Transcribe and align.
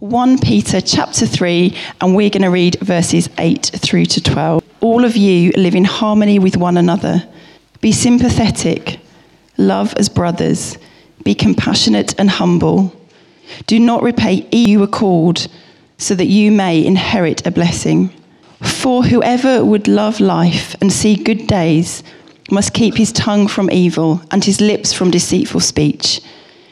1 0.00 0.38
Peter 0.38 0.80
chapter 0.80 1.26
3, 1.26 1.76
and 2.00 2.16
we're 2.16 2.30
going 2.30 2.40
to 2.40 2.48
read 2.48 2.80
verses 2.80 3.28
8 3.36 3.70
through 3.76 4.06
to 4.06 4.22
12. 4.22 4.64
All 4.80 5.04
of 5.04 5.14
you 5.14 5.52
live 5.58 5.74
in 5.74 5.84
harmony 5.84 6.38
with 6.38 6.56
one 6.56 6.78
another. 6.78 7.22
Be 7.82 7.92
sympathetic, 7.92 8.98
love 9.58 9.92
as 9.98 10.08
brothers, 10.08 10.78
be 11.22 11.34
compassionate 11.34 12.18
and 12.18 12.30
humble. 12.30 12.98
Do 13.66 13.78
not 13.78 14.02
repay 14.02 14.48
you 14.50 14.86
called, 14.86 15.48
so 15.98 16.14
that 16.14 16.28
you 16.28 16.50
may 16.50 16.82
inherit 16.82 17.46
a 17.46 17.50
blessing. 17.50 18.08
For 18.62 19.02
whoever 19.04 19.62
would 19.62 19.86
love 19.86 20.18
life 20.18 20.74
and 20.80 20.90
see 20.90 21.14
good 21.14 21.46
days 21.46 22.02
must 22.50 22.72
keep 22.72 22.96
his 22.96 23.12
tongue 23.12 23.48
from 23.48 23.70
evil 23.70 24.22
and 24.30 24.42
his 24.42 24.62
lips 24.62 24.94
from 24.94 25.10
deceitful 25.10 25.60
speech. 25.60 26.22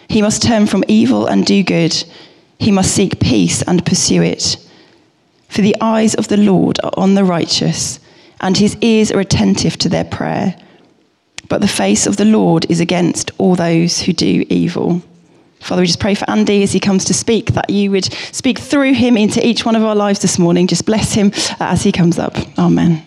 He 0.08 0.22
must 0.22 0.42
turn 0.42 0.66
from 0.66 0.82
evil 0.88 1.26
and 1.26 1.44
do 1.44 1.62
good 1.62 1.92
he 2.58 2.72
must 2.72 2.94
seek 2.94 3.20
peace 3.20 3.62
and 3.62 3.86
pursue 3.86 4.22
it. 4.22 4.56
For 5.48 5.62
the 5.62 5.76
eyes 5.80 6.14
of 6.14 6.28
the 6.28 6.36
Lord 6.36 6.78
are 6.82 6.92
on 6.96 7.14
the 7.14 7.24
righteous, 7.24 8.00
and 8.40 8.56
his 8.56 8.76
ears 8.80 9.10
are 9.10 9.20
attentive 9.20 9.76
to 9.78 9.88
their 9.88 10.04
prayer. 10.04 10.56
But 11.48 11.60
the 11.60 11.68
face 11.68 12.06
of 12.06 12.16
the 12.16 12.24
Lord 12.24 12.70
is 12.70 12.80
against 12.80 13.30
all 13.38 13.54
those 13.54 14.00
who 14.00 14.12
do 14.12 14.44
evil. 14.50 15.02
Father, 15.60 15.80
we 15.80 15.86
just 15.86 16.00
pray 16.00 16.14
for 16.14 16.28
Andy 16.30 16.62
as 16.62 16.72
he 16.72 16.80
comes 16.80 17.04
to 17.06 17.14
speak, 17.14 17.52
that 17.52 17.70
you 17.70 17.90
would 17.90 18.04
speak 18.32 18.58
through 18.58 18.92
him 18.92 19.16
into 19.16 19.44
each 19.44 19.64
one 19.64 19.74
of 19.74 19.82
our 19.82 19.96
lives 19.96 20.20
this 20.20 20.38
morning. 20.38 20.66
Just 20.66 20.86
bless 20.86 21.14
him 21.14 21.32
as 21.58 21.82
he 21.82 21.90
comes 21.90 22.18
up. 22.18 22.36
Amen. 22.58 23.02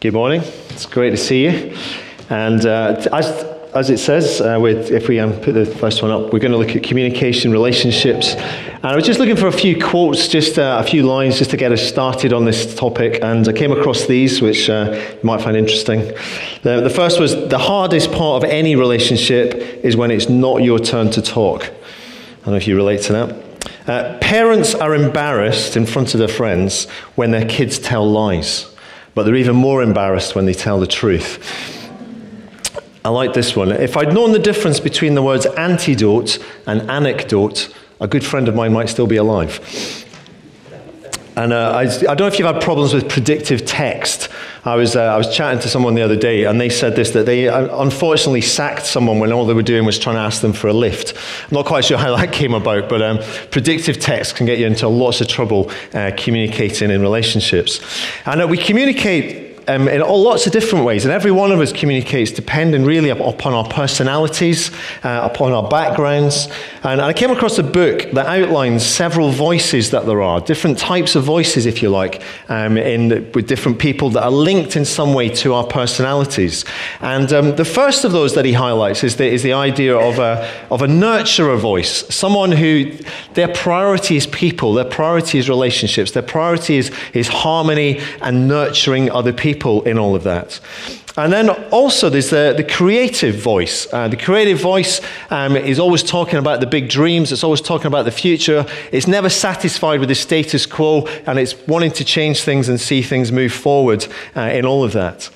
Good 0.00 0.12
morning. 0.12 0.42
It's 0.70 0.86
great 0.86 1.10
to 1.10 1.16
see 1.16 1.44
you. 1.44 1.76
And 2.28 2.66
uh, 2.66 3.06
as 3.74 3.90
it 3.90 3.98
says, 3.98 4.40
uh, 4.40 4.56
with, 4.60 4.92
if 4.92 5.08
we 5.08 5.18
um, 5.18 5.32
put 5.40 5.52
the 5.52 5.66
first 5.66 6.00
one 6.00 6.12
up, 6.12 6.32
we're 6.32 6.38
going 6.38 6.52
to 6.52 6.58
look 6.58 6.76
at 6.76 6.84
communication, 6.84 7.50
relationships. 7.50 8.34
And 8.34 8.86
I 8.86 8.94
was 8.94 9.04
just 9.04 9.18
looking 9.18 9.34
for 9.34 9.48
a 9.48 9.52
few 9.52 9.82
quotes, 9.82 10.28
just 10.28 10.60
uh, 10.60 10.80
a 10.80 10.88
few 10.88 11.02
lines, 11.02 11.38
just 11.38 11.50
to 11.50 11.56
get 11.56 11.72
us 11.72 11.82
started 11.82 12.32
on 12.32 12.44
this 12.44 12.72
topic. 12.76 13.18
And 13.20 13.48
I 13.48 13.52
came 13.52 13.72
across 13.72 14.06
these, 14.06 14.40
which 14.40 14.70
uh, 14.70 14.92
you 15.12 15.24
might 15.24 15.42
find 15.42 15.56
interesting. 15.56 16.00
The, 16.62 16.82
the 16.82 16.90
first 16.90 17.18
was 17.18 17.34
The 17.48 17.58
hardest 17.58 18.12
part 18.12 18.44
of 18.44 18.48
any 18.48 18.76
relationship 18.76 19.54
is 19.84 19.96
when 19.96 20.12
it's 20.12 20.28
not 20.28 20.62
your 20.62 20.78
turn 20.78 21.10
to 21.10 21.20
talk. 21.20 21.64
I 21.64 22.44
don't 22.44 22.52
know 22.52 22.56
if 22.56 22.68
you 22.68 22.76
relate 22.76 23.02
to 23.02 23.12
that. 23.12 23.44
Uh, 23.88 24.18
parents 24.20 24.74
are 24.76 24.94
embarrassed 24.94 25.76
in 25.76 25.84
front 25.84 26.14
of 26.14 26.18
their 26.18 26.28
friends 26.28 26.88
when 27.16 27.32
their 27.32 27.46
kids 27.46 27.80
tell 27.80 28.08
lies, 28.08 28.72
but 29.16 29.24
they're 29.24 29.34
even 29.34 29.56
more 29.56 29.82
embarrassed 29.82 30.36
when 30.36 30.46
they 30.46 30.54
tell 30.54 30.78
the 30.78 30.86
truth. 30.86 31.73
I 33.04 33.10
like 33.10 33.34
this 33.34 33.54
one. 33.54 33.70
If 33.70 33.98
I'd 33.98 34.14
known 34.14 34.32
the 34.32 34.38
difference 34.38 34.80
between 34.80 35.14
the 35.14 35.22
words 35.22 35.44
antidote 35.44 36.38
and 36.66 36.90
anecdote, 36.90 37.68
a 38.00 38.08
good 38.08 38.24
friend 38.24 38.48
of 38.48 38.54
mine 38.54 38.72
might 38.72 38.88
still 38.88 39.06
be 39.06 39.16
alive. 39.16 39.60
And 41.36 41.52
uh, 41.52 41.72
I, 41.72 41.82
I, 41.82 41.86
don't 41.86 42.20
know 42.20 42.26
if 42.28 42.38
you've 42.38 42.46
had 42.46 42.62
problems 42.62 42.94
with 42.94 43.08
predictive 43.08 43.66
text. 43.66 44.28
I 44.64 44.76
was, 44.76 44.94
uh, 44.94 45.02
I 45.02 45.16
was 45.18 45.34
chatting 45.34 45.60
to 45.62 45.68
someone 45.68 45.94
the 45.94 46.02
other 46.02 46.16
day, 46.16 46.44
and 46.44 46.60
they 46.60 46.68
said 46.68 46.94
this 46.94 47.10
that 47.10 47.26
they 47.26 47.48
uh, 47.48 47.82
unfortunately 47.82 48.40
sacked 48.40 48.86
someone 48.86 49.18
when 49.18 49.32
all 49.32 49.44
they 49.44 49.52
were 49.52 49.62
doing 49.62 49.84
was 49.84 49.98
trying 49.98 50.14
to 50.14 50.22
ask 50.22 50.42
them 50.42 50.52
for 50.52 50.68
a 50.68 50.72
lift. 50.72 51.12
I'm 51.42 51.54
not 51.54 51.66
quite 51.66 51.84
sure 51.84 51.98
how 51.98 52.16
that 52.16 52.32
came 52.32 52.54
about, 52.54 52.88
but 52.88 53.02
um, 53.02 53.18
predictive 53.50 53.98
text 53.98 54.36
can 54.36 54.46
get 54.46 54.58
you 54.58 54.66
into 54.66 54.88
lots 54.88 55.20
of 55.20 55.26
trouble 55.26 55.72
uh, 55.92 56.12
communicating 56.16 56.90
in 56.90 57.02
relationships. 57.02 57.80
And 58.26 58.40
uh, 58.40 58.46
we 58.46 58.56
communicate 58.56 59.53
um, 59.68 59.88
in 59.88 60.02
all, 60.02 60.22
lots 60.22 60.46
of 60.46 60.52
different 60.52 60.84
ways. 60.84 61.04
And 61.04 61.12
every 61.12 61.30
one 61.30 61.52
of 61.52 61.60
us 61.60 61.72
communicates 61.72 62.30
depending 62.30 62.84
really 62.84 63.10
upon 63.10 63.54
our 63.54 63.66
personalities, 63.68 64.70
uh, 65.02 65.28
upon 65.30 65.52
our 65.52 65.68
backgrounds. 65.68 66.48
And 66.82 67.00
I 67.00 67.12
came 67.12 67.30
across 67.30 67.58
a 67.58 67.62
book 67.62 68.10
that 68.12 68.26
outlines 68.26 68.84
several 68.84 69.30
voices 69.30 69.90
that 69.90 70.06
there 70.06 70.20
are, 70.20 70.40
different 70.40 70.78
types 70.78 71.14
of 71.16 71.24
voices, 71.24 71.66
if 71.66 71.82
you 71.82 71.88
like, 71.88 72.22
um, 72.48 72.76
in, 72.76 73.30
with 73.32 73.46
different 73.48 73.78
people 73.78 74.10
that 74.10 74.22
are 74.22 74.30
linked 74.30 74.76
in 74.76 74.84
some 74.84 75.14
way 75.14 75.28
to 75.30 75.54
our 75.54 75.66
personalities. 75.66 76.64
And 77.00 77.32
um, 77.32 77.56
the 77.56 77.64
first 77.64 78.04
of 78.04 78.12
those 78.12 78.34
that 78.34 78.44
he 78.44 78.52
highlights 78.52 79.02
is 79.02 79.16
the, 79.16 79.26
is 79.26 79.42
the 79.42 79.54
idea 79.54 79.96
of 79.96 80.18
a, 80.18 80.50
of 80.70 80.82
a 80.82 80.86
nurturer 80.86 81.58
voice, 81.58 82.04
someone 82.14 82.52
who 82.52 82.92
their 83.34 83.48
priority 83.48 84.16
is 84.16 84.26
people, 84.26 84.74
their 84.74 84.84
priority 84.84 85.38
is 85.38 85.48
relationships, 85.48 86.12
their 86.12 86.22
priority 86.22 86.76
is, 86.76 86.90
is 87.14 87.28
harmony 87.28 88.00
and 88.20 88.46
nurturing 88.46 89.10
other 89.10 89.32
people 89.32 89.53
people 89.54 89.82
in 89.82 89.98
all 89.98 90.14
of 90.14 90.24
that. 90.24 90.60
And 91.16 91.32
then 91.32 91.48
also 91.70 92.10
there's 92.10 92.30
the, 92.30 92.54
the 92.56 92.64
creative 92.64 93.36
voice. 93.36 93.86
Uh, 93.92 94.08
the 94.08 94.16
creative 94.16 94.58
voice 94.58 95.00
um, 95.30 95.56
is 95.56 95.78
always 95.78 96.02
talking 96.02 96.38
about 96.38 96.58
the 96.58 96.66
big 96.66 96.88
dreams, 96.88 97.30
it's 97.30 97.44
always 97.44 97.60
talking 97.60 97.86
about 97.86 98.04
the 98.04 98.10
future. 98.10 98.66
It's 98.90 99.06
never 99.06 99.30
satisfied 99.30 100.00
with 100.00 100.08
the 100.08 100.16
status 100.16 100.66
quo, 100.66 101.06
and 101.26 101.38
it's 101.38 101.54
wanting 101.68 101.92
to 101.92 102.04
change 102.04 102.42
things 102.42 102.68
and 102.68 102.80
see 102.80 103.02
things 103.02 103.30
move 103.30 103.52
forward 103.52 104.06
uh, 104.36 104.40
in 104.40 104.66
all 104.66 104.82
of 104.82 104.92
that. 104.92 105.30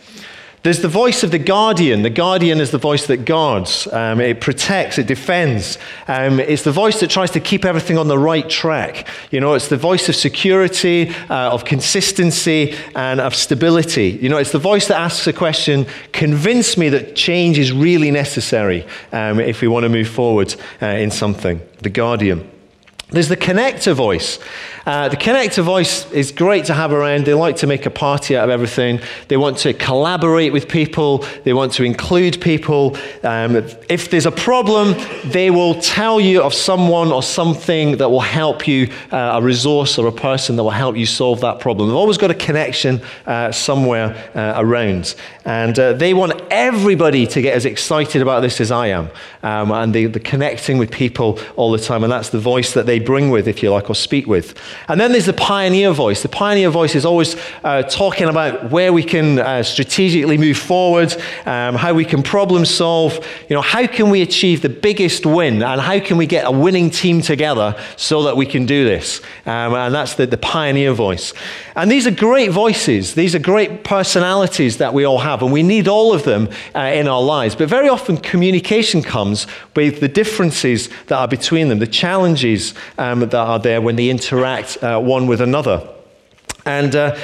There's 0.68 0.82
the 0.82 0.86
voice 0.86 1.22
of 1.22 1.30
the 1.30 1.38
guardian. 1.38 2.02
The 2.02 2.10
guardian 2.10 2.60
is 2.60 2.72
the 2.72 2.76
voice 2.76 3.06
that 3.06 3.24
guards, 3.24 3.86
um, 3.90 4.20
it 4.20 4.42
protects, 4.42 4.98
it 4.98 5.06
defends. 5.06 5.78
Um, 6.06 6.40
it's 6.40 6.62
the 6.62 6.72
voice 6.72 7.00
that 7.00 7.08
tries 7.08 7.30
to 7.30 7.40
keep 7.40 7.64
everything 7.64 7.96
on 7.96 8.08
the 8.08 8.18
right 8.18 8.46
track. 8.50 9.08
You 9.30 9.40
know, 9.40 9.54
it's 9.54 9.68
the 9.68 9.78
voice 9.78 10.10
of 10.10 10.14
security, 10.14 11.08
uh, 11.30 11.54
of 11.54 11.64
consistency, 11.64 12.74
and 12.94 13.18
of 13.18 13.34
stability. 13.34 14.18
You 14.20 14.28
know, 14.28 14.36
it's 14.36 14.52
the 14.52 14.58
voice 14.58 14.88
that 14.88 15.00
asks 15.00 15.24
the 15.24 15.32
question 15.32 15.86
convince 16.12 16.76
me 16.76 16.90
that 16.90 17.16
change 17.16 17.56
is 17.58 17.72
really 17.72 18.10
necessary 18.10 18.86
um, 19.10 19.40
if 19.40 19.62
we 19.62 19.68
want 19.68 19.84
to 19.84 19.88
move 19.88 20.08
forward 20.08 20.54
uh, 20.82 20.86
in 20.88 21.10
something. 21.10 21.62
The 21.80 21.88
guardian. 21.88 22.46
There's 23.10 23.28
the 23.28 23.38
connector 23.38 23.94
voice. 23.94 24.38
Uh, 24.88 25.06
the 25.06 25.18
connector 25.18 25.62
voice 25.62 26.10
is 26.12 26.32
great 26.32 26.64
to 26.64 26.72
have 26.72 26.94
around. 26.94 27.26
They 27.26 27.34
like 27.34 27.56
to 27.56 27.66
make 27.66 27.84
a 27.84 27.90
party 27.90 28.38
out 28.38 28.44
of 28.44 28.50
everything. 28.50 29.00
They 29.28 29.36
want 29.36 29.58
to 29.58 29.74
collaborate 29.74 30.50
with 30.50 30.66
people. 30.66 31.26
They 31.44 31.52
want 31.52 31.74
to 31.74 31.84
include 31.84 32.40
people. 32.40 32.96
Um, 33.22 33.56
if 33.90 34.10
there's 34.10 34.24
a 34.24 34.30
problem, 34.30 34.94
they 35.26 35.50
will 35.50 35.78
tell 35.82 36.18
you 36.18 36.40
of 36.40 36.54
someone 36.54 37.12
or 37.12 37.22
something 37.22 37.98
that 37.98 38.08
will 38.08 38.20
help 38.20 38.66
you, 38.66 38.90
uh, 39.12 39.32
a 39.34 39.42
resource 39.42 39.98
or 39.98 40.06
a 40.06 40.12
person 40.12 40.56
that 40.56 40.62
will 40.62 40.70
help 40.70 40.96
you 40.96 41.04
solve 41.04 41.42
that 41.42 41.60
problem. 41.60 41.90
They've 41.90 41.96
always 41.96 42.16
got 42.16 42.30
a 42.30 42.34
connection 42.34 43.02
uh, 43.26 43.52
somewhere 43.52 44.16
uh, 44.34 44.54
around. 44.56 45.16
And 45.44 45.78
uh, 45.78 45.92
they 45.92 46.14
want 46.14 46.40
everybody 46.50 47.26
to 47.26 47.42
get 47.42 47.54
as 47.54 47.66
excited 47.66 48.22
about 48.22 48.40
this 48.40 48.58
as 48.58 48.70
I 48.70 48.86
am. 48.86 49.10
Um, 49.42 49.70
and 49.70 49.94
the, 49.94 50.06
are 50.06 50.18
connecting 50.20 50.78
with 50.78 50.90
people 50.90 51.38
all 51.56 51.72
the 51.72 51.78
time. 51.78 52.04
And 52.04 52.10
that's 52.10 52.30
the 52.30 52.40
voice 52.40 52.72
that 52.72 52.86
they 52.86 52.98
bring 52.98 53.28
with, 53.28 53.46
if 53.46 53.62
you 53.62 53.70
like, 53.70 53.90
or 53.90 53.94
speak 53.94 54.26
with. 54.26 54.58
And 54.86 55.00
then 55.00 55.12
there's 55.12 55.26
the 55.26 55.32
pioneer 55.32 55.92
voice. 55.92 56.22
The 56.22 56.28
pioneer 56.28 56.70
voice 56.70 56.94
is 56.94 57.04
always 57.04 57.36
uh, 57.64 57.82
talking 57.82 58.28
about 58.28 58.70
where 58.70 58.92
we 58.92 59.02
can 59.02 59.38
uh, 59.38 59.62
strategically 59.62 60.38
move 60.38 60.56
forward, 60.56 61.14
um, 61.46 61.74
how 61.74 61.94
we 61.94 62.04
can 62.04 62.22
problem 62.22 62.64
solve, 62.64 63.14
you 63.48 63.54
know, 63.56 63.62
how 63.62 63.86
can 63.86 64.10
we 64.10 64.22
achieve 64.22 64.62
the 64.62 64.68
biggest 64.68 65.26
win, 65.26 65.62
and 65.62 65.80
how 65.80 65.98
can 65.98 66.16
we 66.16 66.26
get 66.26 66.46
a 66.46 66.50
winning 66.50 66.90
team 66.90 67.20
together 67.20 67.74
so 67.96 68.22
that 68.24 68.36
we 68.36 68.46
can 68.46 68.66
do 68.66 68.84
this. 68.84 69.20
Um, 69.46 69.74
and 69.74 69.94
that's 69.94 70.14
the, 70.14 70.26
the 70.26 70.38
pioneer 70.38 70.92
voice. 70.92 71.32
And 71.74 71.90
these 71.90 72.06
are 72.06 72.10
great 72.10 72.50
voices. 72.50 73.14
These 73.14 73.34
are 73.34 73.38
great 73.38 73.84
personalities 73.84 74.78
that 74.78 74.92
we 74.92 75.04
all 75.04 75.18
have, 75.18 75.42
and 75.42 75.52
we 75.52 75.62
need 75.62 75.88
all 75.88 76.12
of 76.12 76.24
them 76.24 76.48
uh, 76.74 76.80
in 76.80 77.08
our 77.08 77.22
lives. 77.22 77.54
But 77.54 77.68
very 77.68 77.88
often, 77.88 78.16
communication 78.16 79.02
comes 79.02 79.46
with 79.74 80.00
the 80.00 80.08
differences 80.08 80.88
that 81.06 81.16
are 81.16 81.28
between 81.28 81.68
them, 81.68 81.78
the 81.78 81.86
challenges 81.86 82.74
um, 82.98 83.20
that 83.20 83.34
are 83.34 83.58
there 83.58 83.80
when 83.80 83.96
they 83.96 84.10
interact 84.10 84.67
uh, 84.76 85.00
one 85.00 85.26
with 85.26 85.40
another. 85.40 85.86
And 86.64 86.94
uh, 86.94 87.16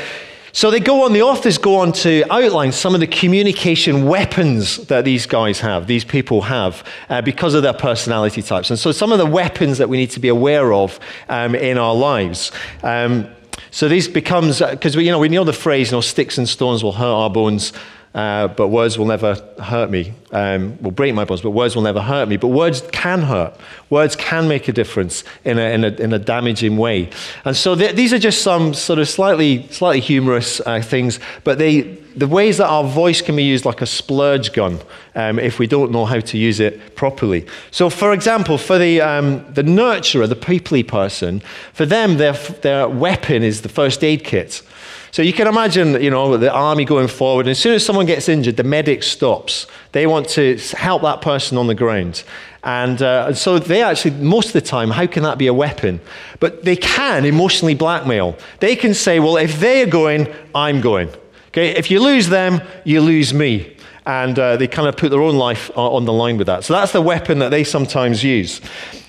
so 0.53 0.71
they 0.71 0.79
go 0.79 1.05
on, 1.05 1.13
the 1.13 1.23
authors 1.23 1.59
go 1.59 1.77
on 1.81 1.91
to 1.93 2.23
outline 2.31 2.71
some 2.71 2.95
of 2.95 3.01
the 3.01 3.09
communication 3.09 4.07
weapons 4.07 4.77
that 4.87 5.05
these 5.05 5.27
guys 5.27 5.59
have, 5.59 5.89
these 5.89 6.05
people 6.05 6.43
have, 6.43 6.85
uh, 7.09 7.21
because 7.23 7.55
of 7.55 7.65
their 7.65 7.73
personality 7.73 8.41
types. 8.41 8.71
And 8.71 8.79
so 8.79 8.93
some 8.93 9.11
of 9.11 9.19
the 9.19 9.27
weapons 9.27 9.79
that 9.79 9.89
we 9.89 9.97
need 9.97 10.11
to 10.13 10.21
be 10.21 10.29
aware 10.29 10.73
of 10.73 11.01
um, 11.29 11.57
in 11.57 11.77
our 11.77 11.93
lives. 11.93 12.53
Um, 12.85 13.27
so 13.73 13.89
this 13.89 14.07
becomes, 14.07 14.61
because 14.61 14.95
uh, 14.95 14.99
we, 14.99 15.07
you 15.07 15.11
know, 15.11 15.19
we 15.19 15.29
know 15.29 15.43
the 15.43 15.53
phrase, 15.53 15.91
you 15.91 15.97
know, 15.97 16.01
sticks 16.01 16.39
and 16.39 16.49
stones 16.49 16.85
will 16.85 16.93
hurt 16.93 17.05
our 17.05 17.31
bones, 17.31 17.73
uh, 18.15 18.47
but 18.47 18.69
words 18.69 18.97
will 18.97 19.07
never 19.07 19.35
hurt 19.61 19.91
me, 19.91 20.13
um, 20.31 20.81
will 20.81 20.93
break 20.93 21.13
my 21.15 21.25
bones, 21.25 21.41
but 21.41 21.51
words 21.51 21.75
will 21.75 21.83
never 21.83 22.01
hurt 22.01 22.29
me. 22.29 22.37
But 22.37 22.49
words 22.49 22.81
can 22.93 23.23
hurt. 23.23 23.57
Words 23.91 24.15
can 24.15 24.47
make 24.47 24.69
a 24.69 24.73
difference 24.73 25.25
in 25.45 25.59
a, 25.59 25.75
in 25.75 25.85
a, 25.85 25.89
in 25.89 26.13
a 26.13 26.19
damaging 26.19 26.77
way. 26.77 27.11
And 27.45 27.57
so 27.57 27.75
th- 27.75 27.97
these 27.97 28.13
are 28.13 28.19
just 28.21 28.43
some 28.43 28.73
sort 28.73 29.01
of 29.01 29.09
slightly, 29.09 29.67
slightly 29.69 29.99
humorous 29.99 30.61
uh, 30.61 30.81
things, 30.81 31.19
but 31.43 31.59
they, 31.59 31.81
the 32.17 32.29
ways 32.29 32.59
that 32.59 32.69
our 32.69 32.85
voice 32.85 33.21
can 33.21 33.35
be 33.35 33.43
used 33.43 33.65
like 33.65 33.83
a 33.83 33.87
splurge 33.87 34.53
gun 34.53 34.79
um, 35.17 35.41
if 35.41 35.59
we 35.59 35.67
don't 35.67 35.91
know 35.91 36.05
how 36.05 36.21
to 36.21 36.39
use 36.39 36.61
it 36.61 36.95
properly. 36.95 37.45
So, 37.73 37.91
for 37.91 38.13
example, 38.13 38.59
for 38.59 38.79
the, 38.79 39.01
um, 39.01 39.45
the 39.53 39.65
nurturer, 39.65 40.29
the 40.29 40.37
peoply 40.37 40.87
person, 40.87 41.41
for 41.73 41.85
them, 41.85 42.19
their, 42.19 42.35
their 42.35 42.89
weapon 42.89 43.43
is 43.43 43.63
the 43.63 43.69
first 43.69 44.05
aid 44.05 44.23
kit. 44.23 44.63
So 45.15 45.23
you 45.23 45.33
can 45.33 45.47
imagine, 45.47 46.03
you 46.03 46.11
know, 46.11 46.37
the 46.37 46.53
army 46.53 46.85
going 46.85 47.07
forward. 47.07 47.47
And 47.47 47.53
as 47.53 47.59
soon 47.61 47.75
as 47.75 47.87
someone 47.87 48.05
gets 48.05 48.29
injured, 48.29 48.57
the 48.57 48.65
medic 48.65 49.05
stops. 49.05 49.69
They 49.93 50.09
want 50.09 50.29
to 50.31 50.59
help 50.77 51.03
that 51.03 51.21
person 51.21 51.57
on 51.57 51.69
the 51.69 51.75
ground. 51.77 52.25
And 52.65 53.01
uh, 53.01 53.33
so 53.33 53.61
they 53.61 53.85
actually, 53.85 54.11
most 54.17 54.49
of 54.49 54.55
the 54.55 54.61
time, 54.61 54.91
how 54.91 55.07
can 55.07 55.23
that 55.23 55.39
be 55.39 55.47
a 55.47 55.55
weapon? 55.55 56.01
But 56.41 56.65
they 56.65 56.75
can 56.75 57.25
emotionally 57.25 57.77
blackmail. 57.77 58.37
They 58.59 58.75
can 58.75 58.93
say, 58.93 59.21
well, 59.21 59.37
if 59.37 59.61
they're 59.61 59.87
going, 59.87 60.35
I'm 60.53 60.81
going. 60.81 61.11
Okay, 61.51 61.69
if 61.69 61.93
you 61.93 62.01
lose 62.03 62.29
them, 62.29 62.61
you 62.83 63.01
lose 63.01 63.33
me. 63.33 63.77
And 64.07 64.37
uh, 64.37 64.57
they 64.57 64.67
kind 64.67 64.89
of 64.89 64.97
put 64.97 65.11
their 65.11 65.23
own 65.23 65.37
life 65.37 65.71
on 65.77 66.07
the 66.07 66.13
line 66.13 66.39
with 66.39 66.49
that. 66.49 66.65
So 66.65 66.73
that's 66.73 66.91
the 66.91 67.01
weapon 67.01 67.39
that 67.39 67.51
they 67.51 67.63
sometimes 67.63 68.25
use. 68.25 68.59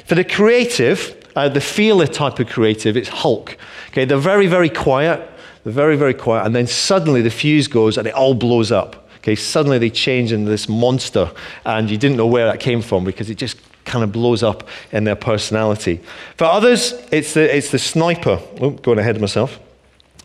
For 0.05 0.13
the 0.13 0.23
creative, 0.23 1.19
uh, 1.35 1.49
the 1.49 1.61
feeler 1.61 2.05
type 2.05 2.37
of 2.37 2.47
creative, 2.47 2.95
it's 2.95 3.09
Hulk. 3.09 3.57
Okay, 3.87 4.05
they're 4.05 4.19
very, 4.19 4.45
very 4.45 4.69
quiet. 4.69 5.31
Very, 5.65 5.97
very 5.97 6.13
quiet. 6.13 6.45
And 6.45 6.55
then 6.55 6.67
suddenly 6.67 7.21
the 7.21 7.31
fuse 7.31 7.67
goes 7.67 7.97
and 7.97 8.07
it 8.07 8.13
all 8.13 8.35
blows 8.35 8.71
up. 8.71 9.09
Okay, 9.17 9.35
suddenly 9.35 9.79
they 9.79 9.89
change 9.89 10.31
into 10.31 10.51
this 10.51 10.69
monster, 10.69 11.31
and 11.65 11.89
you 11.89 11.97
didn't 11.97 12.15
know 12.15 12.27
where 12.27 12.45
that 12.45 12.59
came 12.59 12.83
from 12.83 13.03
because 13.03 13.27
it 13.31 13.39
just 13.39 13.57
kind 13.83 14.03
of 14.03 14.11
blows 14.11 14.43
up 14.43 14.67
in 14.91 15.03
their 15.03 15.15
personality. 15.15 15.99
For 16.37 16.43
others, 16.43 16.93
it's 17.11 17.33
the, 17.33 17.55
it's 17.55 17.71
the 17.71 17.79
sniper. 17.79 18.39
Oh, 18.61 18.69
going 18.69 18.99
ahead 18.99 19.15
of 19.15 19.21
myself. 19.21 19.59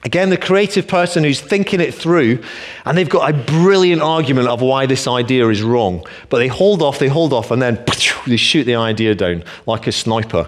Again, 0.04 0.28
the 0.28 0.36
creative 0.36 0.86
person 0.86 1.24
who's 1.24 1.40
thinking 1.40 1.80
it 1.80 1.94
through, 1.94 2.42
and 2.84 2.96
they've 2.96 3.08
got 3.08 3.30
a 3.30 3.32
brilliant 3.32 4.02
argument 4.02 4.48
of 4.48 4.60
why 4.60 4.84
this 4.84 5.06
idea 5.06 5.48
is 5.48 5.62
wrong. 5.62 6.06
But 6.28 6.38
they 6.38 6.48
hold 6.48 6.82
off, 6.82 6.98
they 6.98 7.08
hold 7.08 7.32
off, 7.32 7.50
and 7.50 7.62
then 7.62 7.82
they 8.26 8.36
shoot 8.36 8.64
the 8.64 8.76
idea 8.76 9.14
down 9.14 9.44
like 9.66 9.86
a 9.86 9.92
sniper. 9.92 10.46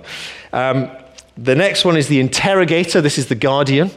Um, 0.52 0.90
the 1.36 1.54
next 1.54 1.84
one 1.84 1.96
is 1.96 2.08
the 2.08 2.20
interrogator. 2.20 3.00
This 3.00 3.18
is 3.18 3.26
the 3.26 3.34
guardian. 3.34 3.90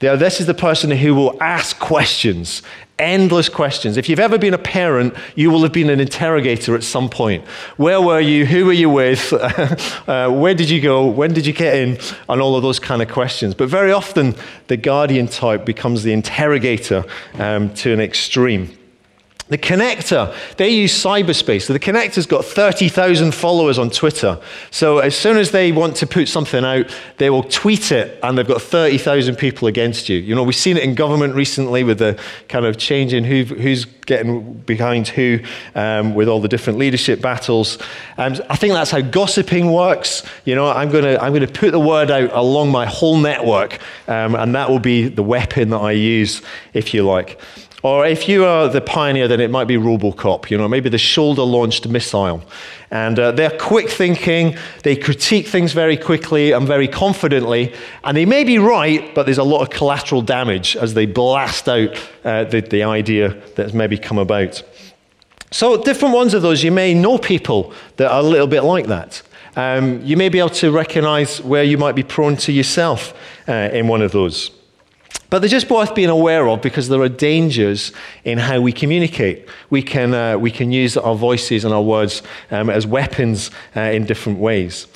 This 0.00 0.40
is 0.40 0.46
the 0.46 0.54
person 0.54 0.90
who 0.90 1.14
will 1.14 1.36
ask 1.42 1.78
questions, 1.78 2.62
endless 2.98 3.50
questions. 3.50 3.98
If 3.98 4.08
you've 4.08 4.18
ever 4.18 4.38
been 4.38 4.54
a 4.54 4.58
parent, 4.58 5.14
you 5.34 5.50
will 5.50 5.62
have 5.62 5.72
been 5.72 5.90
an 5.90 6.00
interrogator 6.00 6.74
at 6.74 6.82
some 6.82 7.10
point. 7.10 7.46
Where 7.76 8.00
were 8.00 8.20
you? 8.20 8.46
Who 8.46 8.64
were 8.64 8.72
you 8.72 8.88
with? 8.88 9.30
uh, 10.08 10.30
where 10.30 10.54
did 10.54 10.70
you 10.70 10.80
go? 10.80 11.06
When 11.06 11.34
did 11.34 11.44
you 11.44 11.52
get 11.52 11.76
in? 11.76 11.98
And 12.30 12.40
all 12.40 12.56
of 12.56 12.62
those 12.62 12.78
kind 12.78 13.02
of 13.02 13.08
questions. 13.08 13.54
But 13.54 13.68
very 13.68 13.92
often, 13.92 14.34
the 14.68 14.78
guardian 14.78 15.28
type 15.28 15.66
becomes 15.66 16.02
the 16.02 16.14
interrogator 16.14 17.04
um, 17.34 17.72
to 17.74 17.92
an 17.92 18.00
extreme. 18.00 18.74
The 19.50 19.58
connector, 19.58 20.32
they 20.56 20.70
use 20.70 20.92
cyberspace. 20.92 21.62
So 21.62 21.72
the 21.72 21.80
connector's 21.80 22.26
got 22.26 22.44
30,000 22.44 23.34
followers 23.34 23.80
on 23.80 23.90
Twitter. 23.90 24.40
So 24.70 24.98
as 24.98 25.16
soon 25.16 25.36
as 25.36 25.50
they 25.50 25.72
want 25.72 25.96
to 25.96 26.06
put 26.06 26.28
something 26.28 26.64
out, 26.64 26.86
they 27.18 27.30
will 27.30 27.42
tweet 27.42 27.90
it 27.90 28.16
and 28.22 28.38
they've 28.38 28.46
got 28.46 28.62
30,000 28.62 29.34
people 29.34 29.66
against 29.66 30.08
you. 30.08 30.18
You 30.18 30.36
know, 30.36 30.44
we've 30.44 30.54
seen 30.54 30.76
it 30.76 30.84
in 30.84 30.94
government 30.94 31.34
recently 31.34 31.82
with 31.82 31.98
the 31.98 32.20
kind 32.48 32.64
of 32.64 32.78
change 32.78 33.12
in 33.12 33.24
who, 33.24 33.42
who's 33.42 33.86
getting 34.06 34.54
behind 34.54 35.08
who 35.08 35.40
um, 35.74 36.14
with 36.14 36.28
all 36.28 36.40
the 36.40 36.48
different 36.48 36.78
leadership 36.78 37.20
battles. 37.20 37.76
And 38.18 38.40
I 38.48 38.54
think 38.54 38.74
that's 38.74 38.92
how 38.92 39.00
gossiping 39.00 39.72
works. 39.72 40.22
You 40.44 40.54
know, 40.54 40.68
I'm 40.68 40.92
going 40.92 41.04
to 41.04 41.20
I'm 41.20 41.34
to 41.34 41.46
put 41.48 41.72
the 41.72 41.80
word 41.80 42.10
out 42.12 42.30
along 42.32 42.70
my 42.70 42.86
whole 42.86 43.16
network 43.16 43.80
um, 44.06 44.36
and 44.36 44.54
that 44.54 44.70
will 44.70 44.78
be 44.78 45.08
the 45.08 45.22
weapon 45.24 45.70
that 45.70 45.78
I 45.78 45.92
use, 45.92 46.40
if 46.72 46.94
you 46.94 47.02
like. 47.02 47.40
Or 47.82 48.06
if 48.06 48.28
you 48.28 48.44
are 48.44 48.68
the 48.68 48.82
pioneer, 48.82 49.26
then 49.26 49.40
it 49.40 49.50
might 49.50 49.64
be 49.64 49.76
Robocop, 49.76 50.50
you 50.50 50.58
know, 50.58 50.68
maybe 50.68 50.90
the 50.90 50.98
shoulder 50.98 51.42
launched 51.42 51.88
missile. 51.88 52.42
And 52.90 53.18
uh, 53.18 53.32
they're 53.32 53.56
quick 53.58 53.88
thinking, 53.88 54.56
they 54.82 54.96
critique 54.96 55.46
things 55.46 55.72
very 55.72 55.96
quickly 55.96 56.52
and 56.52 56.66
very 56.66 56.88
confidently, 56.88 57.72
and 58.04 58.16
they 58.16 58.26
may 58.26 58.44
be 58.44 58.58
right, 58.58 59.14
but 59.14 59.24
there's 59.24 59.38
a 59.38 59.44
lot 59.44 59.62
of 59.62 59.70
collateral 59.70 60.20
damage 60.20 60.76
as 60.76 60.92
they 60.92 61.06
blast 61.06 61.68
out 61.68 61.96
uh, 62.24 62.44
the, 62.44 62.60
the 62.60 62.82
idea 62.82 63.40
that's 63.54 63.72
maybe 63.72 63.96
come 63.96 64.18
about. 64.18 64.62
So, 65.50 65.82
different 65.82 66.14
ones 66.14 66.34
of 66.34 66.42
those, 66.42 66.62
you 66.62 66.70
may 66.70 66.94
know 66.94 67.18
people 67.18 67.72
that 67.96 68.10
are 68.10 68.20
a 68.20 68.22
little 68.22 68.46
bit 68.46 68.62
like 68.62 68.86
that. 68.86 69.22
Um, 69.56 70.04
you 70.04 70.16
may 70.16 70.28
be 70.28 70.38
able 70.38 70.50
to 70.50 70.70
recognize 70.70 71.40
where 71.40 71.64
you 71.64 71.76
might 71.76 71.96
be 71.96 72.04
prone 72.04 72.36
to 72.36 72.52
yourself 72.52 73.14
uh, 73.48 73.70
in 73.72 73.88
one 73.88 74.02
of 74.02 74.12
those. 74.12 74.52
But 75.30 75.38
they're 75.38 75.48
just 75.48 75.70
worth 75.70 75.94
being 75.94 76.08
aware 76.08 76.48
of 76.48 76.60
because 76.60 76.88
there 76.88 77.00
are 77.00 77.08
dangers 77.08 77.92
in 78.24 78.38
how 78.38 78.60
we 78.60 78.72
communicate. 78.72 79.48
We 79.70 79.82
can, 79.82 80.12
uh, 80.12 80.38
we 80.38 80.50
can 80.50 80.72
use 80.72 80.96
our 80.96 81.14
voices 81.14 81.64
and 81.64 81.72
our 81.72 81.82
words 81.82 82.22
um, 82.50 82.68
as 82.68 82.86
weapons 82.86 83.50
uh, 83.76 83.80
in 83.80 84.06
different 84.06 84.40
ways. 84.40 84.88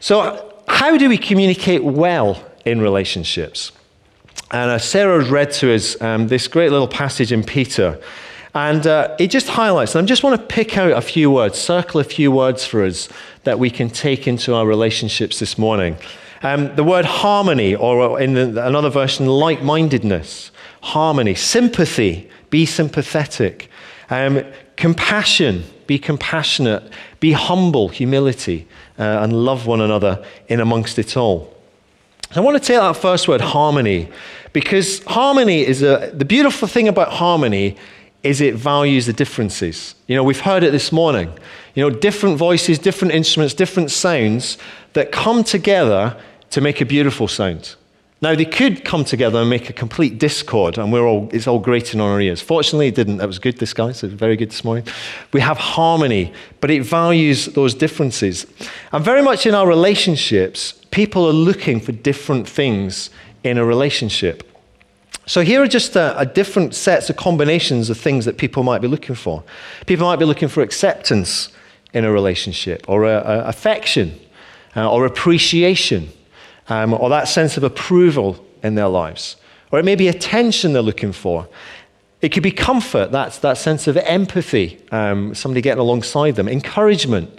So, 0.00 0.54
how 0.68 0.96
do 0.96 1.08
we 1.08 1.18
communicate 1.18 1.82
well 1.82 2.44
in 2.64 2.80
relationships? 2.80 3.72
And 4.50 4.70
uh, 4.70 4.78
Sarah 4.78 5.24
read 5.24 5.52
to 5.52 5.74
us 5.74 6.00
um, 6.00 6.28
this 6.28 6.46
great 6.46 6.70
little 6.70 6.88
passage 6.88 7.32
in 7.32 7.42
Peter. 7.42 8.00
And 8.54 8.86
uh, 8.86 9.14
it 9.18 9.28
just 9.28 9.48
highlights, 9.48 9.94
and 9.94 10.04
I 10.04 10.06
just 10.06 10.24
want 10.24 10.40
to 10.40 10.46
pick 10.46 10.76
out 10.76 10.90
a 10.90 11.00
few 11.00 11.30
words, 11.30 11.56
circle 11.56 12.00
a 12.00 12.04
few 12.04 12.32
words 12.32 12.64
for 12.64 12.84
us 12.84 13.08
that 13.44 13.60
we 13.60 13.70
can 13.70 13.88
take 13.88 14.26
into 14.26 14.54
our 14.54 14.66
relationships 14.66 15.38
this 15.38 15.56
morning. 15.56 15.96
Um, 16.42 16.74
the 16.74 16.84
word 16.84 17.04
harmony, 17.04 17.74
or 17.74 18.18
in 18.20 18.34
the, 18.34 18.66
another 18.66 18.88
version, 18.88 19.26
like 19.26 19.62
mindedness, 19.62 20.50
harmony, 20.80 21.34
sympathy, 21.34 22.30
be 22.48 22.64
sympathetic, 22.64 23.68
um, 24.08 24.42
compassion, 24.76 25.64
be 25.86 25.98
compassionate, 25.98 26.82
be 27.20 27.32
humble, 27.32 27.88
humility, 27.88 28.66
uh, 28.98 29.02
and 29.22 29.32
love 29.44 29.66
one 29.66 29.80
another 29.80 30.24
in 30.48 30.60
amongst 30.60 30.98
it 30.98 31.16
all. 31.16 31.54
I 32.34 32.40
want 32.40 32.56
to 32.56 32.64
take 32.64 32.78
that 32.78 32.96
first 32.96 33.28
word, 33.28 33.40
harmony, 33.40 34.08
because 34.52 35.02
harmony 35.04 35.66
is 35.66 35.82
a, 35.82 36.10
the 36.14 36.24
beautiful 36.24 36.68
thing 36.68 36.88
about 36.88 37.12
harmony 37.12 37.76
is 38.22 38.40
it 38.40 38.54
values 38.54 39.06
the 39.06 39.12
differences. 39.12 39.94
You 40.06 40.14
know, 40.14 40.22
we've 40.22 40.40
heard 40.40 40.62
it 40.62 40.70
this 40.70 40.92
morning. 40.92 41.32
You 41.74 41.82
know, 41.82 41.90
different 41.90 42.36
voices, 42.36 42.78
different 42.78 43.14
instruments, 43.14 43.54
different 43.54 43.90
sounds 43.90 44.58
that 44.92 45.12
come 45.12 45.42
together 45.44 46.16
to 46.50 46.60
make 46.60 46.80
a 46.80 46.84
beautiful 46.84 47.28
sound. 47.28 47.76
Now, 48.22 48.34
they 48.34 48.44
could 48.44 48.84
come 48.84 49.04
together 49.04 49.40
and 49.40 49.48
make 49.48 49.70
a 49.70 49.72
complete 49.72 50.18
discord, 50.18 50.76
and 50.76 50.92
we're 50.92 51.06
all, 51.06 51.30
it's 51.32 51.46
all 51.46 51.58
grating 51.58 52.00
on 52.02 52.10
our 52.10 52.20
ears. 52.20 52.42
Fortunately, 52.42 52.88
it 52.88 52.94
didn't. 52.94 53.16
That 53.16 53.26
was 53.26 53.38
good, 53.38 53.56
this 53.56 53.72
guy, 53.72 53.92
so 53.92 54.08
very 54.08 54.36
good 54.36 54.50
this 54.50 54.62
morning. 54.62 54.84
We 55.32 55.40
have 55.40 55.56
harmony, 55.56 56.34
but 56.60 56.70
it 56.70 56.82
values 56.82 57.46
those 57.46 57.74
differences. 57.74 58.46
And 58.92 59.02
very 59.02 59.22
much 59.22 59.46
in 59.46 59.54
our 59.54 59.66
relationships, 59.66 60.74
people 60.90 61.26
are 61.26 61.32
looking 61.32 61.80
for 61.80 61.92
different 61.92 62.46
things 62.46 63.08
in 63.42 63.56
a 63.56 63.64
relationship. 63.64 64.46
So 65.24 65.40
here 65.40 65.62
are 65.62 65.68
just 65.68 65.96
a, 65.96 66.18
a, 66.18 66.26
different 66.26 66.74
sets 66.74 67.08
of 67.08 67.16
combinations 67.16 67.88
of 67.88 67.96
things 67.96 68.26
that 68.26 68.36
people 68.36 68.64
might 68.64 68.82
be 68.82 68.88
looking 68.88 69.14
for. 69.14 69.42
People 69.86 70.06
might 70.06 70.18
be 70.18 70.26
looking 70.26 70.48
for 70.48 70.62
acceptance 70.62 71.50
in 71.94 72.04
a 72.04 72.12
relationship, 72.12 72.84
or 72.86 73.04
a, 73.04 73.16
a 73.16 73.44
affection, 73.44 74.20
uh, 74.76 74.92
or 74.92 75.06
appreciation 75.06 76.12
um, 76.70 76.94
or 76.94 77.10
that 77.10 77.28
sense 77.28 77.56
of 77.56 77.64
approval 77.64 78.42
in 78.62 78.76
their 78.76 78.88
lives. 78.88 79.36
Or 79.70 79.78
it 79.78 79.84
may 79.84 79.96
be 79.96 80.08
attention 80.08 80.72
they're 80.72 80.82
looking 80.82 81.12
for. 81.12 81.48
It 82.22 82.30
could 82.30 82.42
be 82.42 82.52
comfort, 82.52 83.12
that's 83.12 83.38
that 83.38 83.58
sense 83.58 83.86
of 83.86 83.96
empathy, 83.96 84.80
um, 84.92 85.34
somebody 85.34 85.60
getting 85.60 85.80
alongside 85.80 86.36
them, 86.36 86.48
encouragement. 86.48 87.38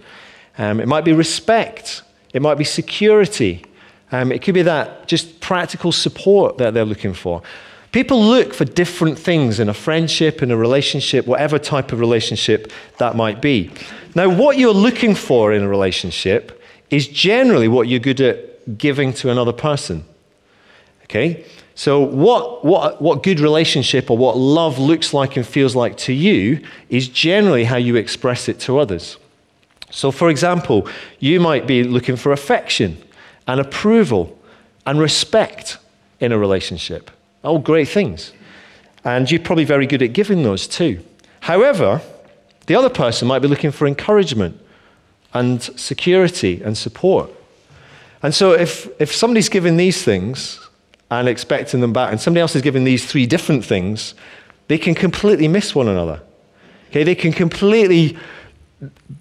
Um, 0.58 0.80
it 0.80 0.88
might 0.88 1.06
be 1.06 1.14
respect. 1.14 2.04
It 2.34 2.42
might 2.42 2.58
be 2.58 2.64
security. 2.64 3.64
Um, 4.12 4.32
it 4.32 4.42
could 4.42 4.54
be 4.56 4.64
that 4.64 5.08
just 5.08 5.40
practical 5.40 5.92
support 5.92 6.58
that 6.58 6.74
they're 6.74 6.86
looking 6.86 7.14
for. 7.14 7.42
People 7.92 8.24
look 8.24 8.54
for 8.54 8.66
different 8.66 9.20
things 9.20 9.60
in 9.60 9.70
a 9.70 9.74
friendship, 9.74 10.42
in 10.42 10.50
a 10.50 10.58
relationship, 10.58 11.28
whatever 11.28 11.60
type 11.60 11.92
of 11.92 12.00
relationship 12.00 12.72
that 12.98 13.16
might 13.16 13.42
be. 13.42 13.70
Now, 14.16 14.30
what 14.30 14.58
you're 14.58 14.74
looking 14.74 15.14
for 15.14 15.54
in 15.54 15.62
a 15.62 15.68
relationship 15.68 16.62
is 16.90 17.08
generally 17.08 17.68
what 17.68 17.88
you're 17.88 18.00
good 18.00 18.22
at 18.22 18.51
giving 18.78 19.14
to 19.14 19.30
another 19.30 19.54
person. 19.54 20.04
Okay? 21.04 21.46
So, 21.76 22.00
what, 22.00 22.64
what, 22.64 23.02
what 23.02 23.24
good 23.24 23.40
relationship 23.40 24.12
or 24.12 24.18
what 24.18 24.38
love 24.38 24.78
looks 24.78 25.14
like 25.14 25.36
and 25.38 25.46
feels 25.46 25.76
like 25.76 25.98
to 25.98 26.14
you 26.14 26.64
is 26.90 27.08
generally 27.08 27.64
how 27.64 27.78
you 27.78 27.96
express 27.96 28.48
it 28.48 28.60
to 28.62 28.78
others. 28.78 29.18
So, 29.90 30.12
for 30.12 30.30
example, 30.30 30.88
you 31.20 31.40
might 31.40 31.68
be 31.68 31.84
looking 31.84 32.16
for 32.16 32.32
affection 32.32 33.02
and 33.48 33.60
approval 33.60 34.38
and 34.86 35.00
respect 35.00 35.78
in 36.20 36.32
a 36.32 36.38
relationship. 36.38 37.12
All 37.44 37.60
great 37.60 37.88
things. 37.88 38.32
And 39.04 39.30
you're 39.30 39.42
probably 39.42 39.66
very 39.66 39.88
good 39.88 40.02
at 40.02 40.14
giving 40.14 40.44
those 40.44 40.68
too. 40.68 41.04
However, 41.42 42.02
the 42.68 42.76
other 42.76 42.90
person 42.90 43.28
might 43.28 43.40
be 43.40 43.48
looking 43.48 43.72
for 43.72 43.88
encouragement 43.88 44.60
and 45.34 45.62
security 45.62 46.62
and 46.64 46.78
support. 46.78 47.32
And 48.24 48.34
so 48.34 48.54
if, 48.54 48.90
if 49.02 49.14
somebody's 49.14 49.50
giving 49.50 49.78
these 49.78 50.04
things 50.04 50.60
and 51.10 51.28
expecting 51.28 51.82
them 51.82 51.94
back, 51.94 52.12
and 52.12 52.22
somebody 52.22 52.42
else 52.42 52.56
is 52.56 52.62
giving 52.62 52.84
these 52.84 53.06
three 53.06 53.26
different 53.26 53.66
things, 53.66 54.14
they 54.68 54.78
can 54.78 54.96
completely 54.96 55.48
miss 55.48 55.76
one 55.76 55.88
another. 55.88 56.22
Okay, 56.90 57.04
they 57.04 57.16
can 57.16 57.34
completely 57.34 58.18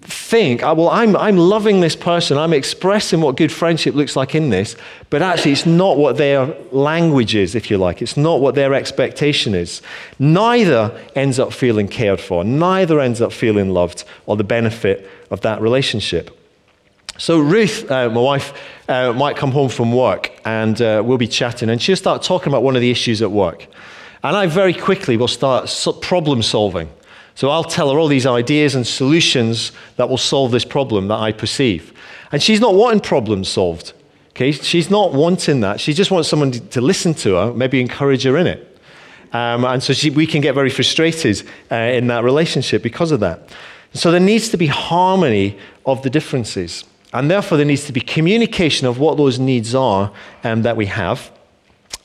think, 0.01 0.63
oh, 0.63 0.73
well, 0.73 0.89
I'm, 0.89 1.15
I'm 1.15 1.37
loving 1.37 1.81
this 1.81 1.95
person, 1.95 2.37
I'm 2.37 2.53
expressing 2.53 3.21
what 3.21 3.37
good 3.37 3.51
friendship 3.51 3.93
looks 3.93 4.15
like 4.15 4.33
in 4.33 4.49
this, 4.49 4.75
but 5.09 5.21
actually 5.21 5.51
it's 5.51 5.67
not 5.67 5.97
what 5.97 6.17
their 6.17 6.55
language 6.71 7.35
is, 7.35 7.53
if 7.53 7.69
you 7.69 7.77
like. 7.77 8.01
It's 8.01 8.17
not 8.17 8.41
what 8.41 8.55
their 8.55 8.73
expectation 8.73 9.53
is. 9.53 9.81
Neither 10.17 10.99
ends 11.15 11.37
up 11.37 11.53
feeling 11.53 11.87
cared 11.87 12.19
for, 12.19 12.43
neither 12.43 12.99
ends 12.99 13.21
up 13.21 13.31
feeling 13.31 13.69
loved 13.69 14.03
or 14.25 14.35
the 14.35 14.43
benefit 14.43 15.07
of 15.29 15.41
that 15.41 15.61
relationship. 15.61 16.40
So, 17.21 17.37
Ruth, 17.37 17.85
uh, 17.91 18.09
my 18.09 18.19
wife, 18.19 18.51
uh, 18.89 19.13
might 19.13 19.37
come 19.37 19.51
home 19.51 19.69
from 19.69 19.93
work 19.93 20.31
and 20.43 20.81
uh, 20.81 21.03
we'll 21.05 21.19
be 21.19 21.27
chatting, 21.27 21.69
and 21.69 21.79
she'll 21.79 21.95
start 21.95 22.23
talking 22.23 22.47
about 22.47 22.63
one 22.63 22.75
of 22.75 22.81
the 22.81 22.89
issues 22.89 23.21
at 23.21 23.29
work. 23.29 23.67
And 24.23 24.35
I 24.35 24.47
very 24.47 24.73
quickly 24.73 25.17
will 25.17 25.27
start 25.27 25.69
problem 26.01 26.41
solving. 26.41 26.89
So 27.35 27.51
I'll 27.51 27.63
tell 27.63 27.91
her 27.91 27.99
all 27.99 28.07
these 28.07 28.25
ideas 28.25 28.73
and 28.73 28.87
solutions 28.87 29.71
that 29.97 30.09
will 30.09 30.17
solve 30.17 30.49
this 30.49 30.65
problem 30.65 31.09
that 31.09 31.19
I 31.19 31.31
perceive. 31.31 31.93
And 32.31 32.41
she's 32.41 32.59
not 32.59 32.73
wanting 32.73 33.01
problems 33.01 33.49
solved. 33.49 33.93
Okay? 34.31 34.51
She's 34.51 34.89
not 34.89 35.13
wanting 35.13 35.59
that. 35.59 35.79
She 35.79 35.93
just 35.93 36.09
wants 36.09 36.27
someone 36.27 36.49
to 36.53 36.81
listen 36.81 37.13
to 37.13 37.35
her, 37.35 37.53
maybe 37.53 37.79
encourage 37.79 38.23
her 38.23 38.35
in 38.35 38.47
it. 38.47 38.79
Um, 39.31 39.63
and 39.63 39.83
so 39.83 39.93
she, 39.93 40.09
we 40.09 40.25
can 40.25 40.41
get 40.41 40.55
very 40.55 40.71
frustrated 40.71 41.47
uh, 41.71 41.75
in 41.75 42.07
that 42.07 42.23
relationship 42.23 42.81
because 42.81 43.11
of 43.11 43.19
that. 43.19 43.47
So 43.93 44.09
there 44.09 44.19
needs 44.19 44.49
to 44.49 44.57
be 44.57 44.65
harmony 44.65 45.59
of 45.85 46.01
the 46.01 46.09
differences. 46.09 46.83
And 47.13 47.29
therefore, 47.29 47.57
there 47.57 47.65
needs 47.65 47.85
to 47.85 47.93
be 47.93 48.01
communication 48.01 48.87
of 48.87 48.97
what 48.99 49.17
those 49.17 49.37
needs 49.37 49.75
are 49.75 50.11
um, 50.43 50.61
that 50.61 50.77
we 50.77 50.85
have. 50.85 51.31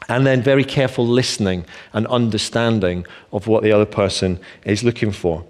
And 0.09 0.27
then 0.27 0.43
very 0.43 0.65
careful 0.65 1.07
listening 1.07 1.65
and 1.93 2.07
understanding 2.07 3.07
of 3.33 3.47
what 3.47 3.63
the 3.63 3.73
other 3.73 3.87
person 3.87 4.39
is 4.65 4.85
looking 4.85 5.13
for. 5.13 5.45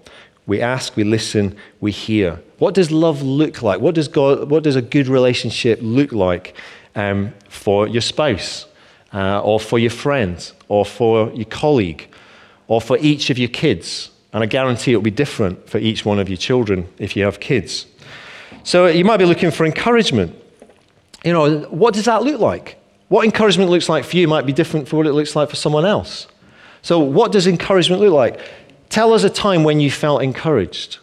We 0.47 0.61
ask, 0.61 0.95
we 0.95 1.03
listen, 1.03 1.55
we 1.79 1.91
hear. 1.91 2.41
What 2.57 2.73
does 2.73 2.89
love 2.89 3.21
look 3.21 3.61
like? 3.61 3.81
What 3.81 3.95
does, 3.95 4.07
God, 4.07 4.49
what 4.49 4.63
does 4.63 4.75
a 4.75 4.81
good 4.81 5.07
relationship 5.07 5.79
look 5.81 6.11
like 6.11 6.55
um, 6.95 7.33
for 7.49 7.87
your 7.87 8.01
spouse, 8.01 8.65
uh, 9.13 9.41
or 9.41 9.59
for 9.59 9.77
your 9.77 9.91
friend, 9.91 10.51
or 10.69 10.85
for 10.85 11.31
your 11.33 11.45
colleague, 11.45 12.07
or 12.67 12.81
for 12.81 12.97
each 12.99 13.29
of 13.29 13.37
your 13.37 13.49
kids? 13.49 14.09
And 14.33 14.41
I 14.41 14.45
guarantee 14.45 14.91
it'll 14.91 15.01
be 15.01 15.11
different 15.11 15.69
for 15.69 15.77
each 15.77 16.05
one 16.05 16.17
of 16.17 16.29
your 16.29 16.37
children 16.37 16.87
if 16.97 17.15
you 17.15 17.25
have 17.25 17.39
kids. 17.39 17.85
So 18.63 18.87
you 18.87 19.05
might 19.05 19.17
be 19.17 19.25
looking 19.25 19.51
for 19.51 19.65
encouragement. 19.65 20.35
You 21.23 21.33
know, 21.33 21.59
what 21.69 21.93
does 21.93 22.05
that 22.05 22.23
look 22.23 22.39
like? 22.39 22.77
What 23.09 23.25
encouragement 23.25 23.69
looks 23.69 23.89
like 23.89 24.03
for 24.03 24.17
you 24.17 24.27
might 24.27 24.45
be 24.45 24.53
different 24.53 24.87
for 24.87 24.97
what 24.97 25.07
it 25.07 25.13
looks 25.13 25.35
like 25.35 25.49
for 25.49 25.55
someone 25.55 25.85
else. 25.85 26.27
So, 26.81 26.99
what 26.99 27.31
does 27.31 27.47
encouragement 27.47 28.01
look 28.01 28.13
like? 28.13 28.39
Tell 28.89 29.13
us 29.13 29.23
a 29.23 29.29
time 29.29 29.63
when 29.63 29.79
you 29.79 29.91
felt 29.91 30.21
encouraged. 30.21 30.99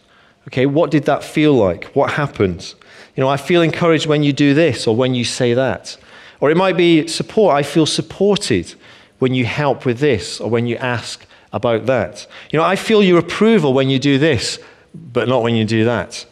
Okay, 0.48 0.66
what 0.66 0.90
did 0.90 1.04
that 1.04 1.24
feel 1.24 1.54
like? 1.54 1.84
What 1.94 2.12
happened? 2.12 2.74
You 3.16 3.22
know, 3.22 3.28
I 3.28 3.36
feel 3.36 3.62
encouraged 3.62 4.06
when 4.06 4.22
you 4.22 4.32
do 4.32 4.54
this 4.54 4.86
or 4.86 4.94
when 4.94 5.14
you 5.14 5.24
say 5.24 5.54
that. 5.54 5.96
Or 6.40 6.50
it 6.50 6.56
might 6.56 6.76
be 6.76 7.06
support. 7.06 7.54
I 7.54 7.62
feel 7.62 7.86
supported 7.86 8.74
when 9.18 9.34
you 9.34 9.44
help 9.46 9.86
with 9.86 9.98
this 9.98 10.40
or 10.40 10.50
when 10.50 10.66
you 10.66 10.76
ask 10.76 11.24
about 11.52 11.86
that. 11.86 12.26
You 12.50 12.58
know, 12.58 12.64
I 12.64 12.76
feel 12.76 13.02
your 13.02 13.18
approval 13.18 13.72
when 13.72 13.88
you 13.88 13.98
do 13.98 14.18
this, 14.18 14.58
but 14.94 15.28
not 15.28 15.42
when 15.42 15.54
you 15.54 15.64
do 15.64 15.84
that. 15.84 16.26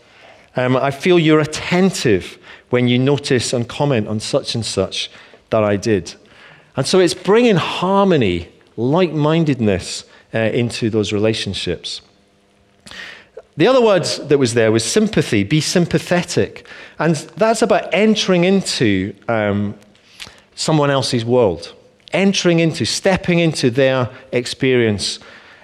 Um, 0.57 0.77
I 0.77 0.91
feel 0.91 1.19
you're 1.19 1.41
attentive 1.41 2.39
when 2.71 2.89
you 2.89 2.99
notice 2.99 3.53
and 3.53 3.69
comment 3.69 4.09
on 4.09 4.21
such 4.21 4.55
and 4.55 4.65
such 4.65 5.11
that 5.51 5.65
I 5.65 5.77
did. 5.77 6.15
And 6.77 6.87
so 6.87 7.01
it's 7.01 7.15
bringing 7.15 7.57
harmony, 7.57 8.49
like 8.77 9.13
mindedness 9.13 10.05
uh, 10.35 10.39
into 10.39 10.91
those 10.91 11.13
relationships. 11.13 12.01
The 13.57 13.67
other 13.67 13.83
word 13.83 14.05
that 14.05 14.39
was 14.39 14.55
there 14.55 14.73
was 14.73 14.85
sympathy, 14.85 15.45
be 15.45 15.61
sympathetic. 15.61 16.67
And 16.99 17.17
that's 17.37 17.61
about 17.61 17.93
entering 17.93 18.45
into 18.45 19.15
um, 19.29 19.75
someone 20.55 20.91
else's 20.91 21.25
world, 21.25 21.75
entering 22.13 22.61
into, 22.61 22.87
stepping 22.87 23.39
into 23.41 23.71
their 23.71 24.09
experience. 24.33 25.19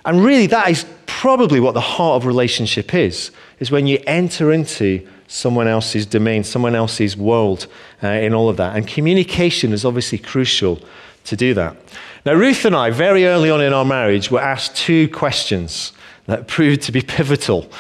And 0.09 0.25
really, 0.25 0.47
that 0.47 0.71
is 0.71 0.87
probably 1.05 1.61
what 1.61 1.75
the 1.75 1.83
heart 1.83 2.23
of 2.23 2.25
relationship 2.25 2.95
is, 2.95 3.31
is 3.61 3.71
when 3.71 3.87
you 3.87 4.03
enter 4.07 4.53
into 4.53 5.07
someone 5.27 5.69
else's 5.69 6.07
domain, 6.07 6.45
someone 6.45 6.75
else's 6.75 7.15
world 7.15 7.67
uh, 8.03 8.07
in 8.07 8.33
all 8.33 8.49
of 8.49 8.57
that. 8.57 8.75
And 8.75 8.89
communication 8.89 9.71
is 9.71 9.85
obviously 9.85 10.17
crucial 10.17 10.81
to 11.25 11.37
do 11.37 11.53
that. 11.53 11.77
Now, 12.25 12.33
Ruth 12.33 12.65
and 12.65 12.75
I, 12.75 12.89
very 12.89 13.27
early 13.27 13.51
on 13.51 13.61
in 13.61 13.75
our 13.75 13.85
marriage, 13.85 14.31
were 14.31 14.41
asked 14.41 14.77
two 14.77 15.11
questions 15.11 15.93
that 16.25 16.47
proved 16.49 16.81
to 16.85 16.93
be 16.93 17.03
pivotal. 17.03 17.71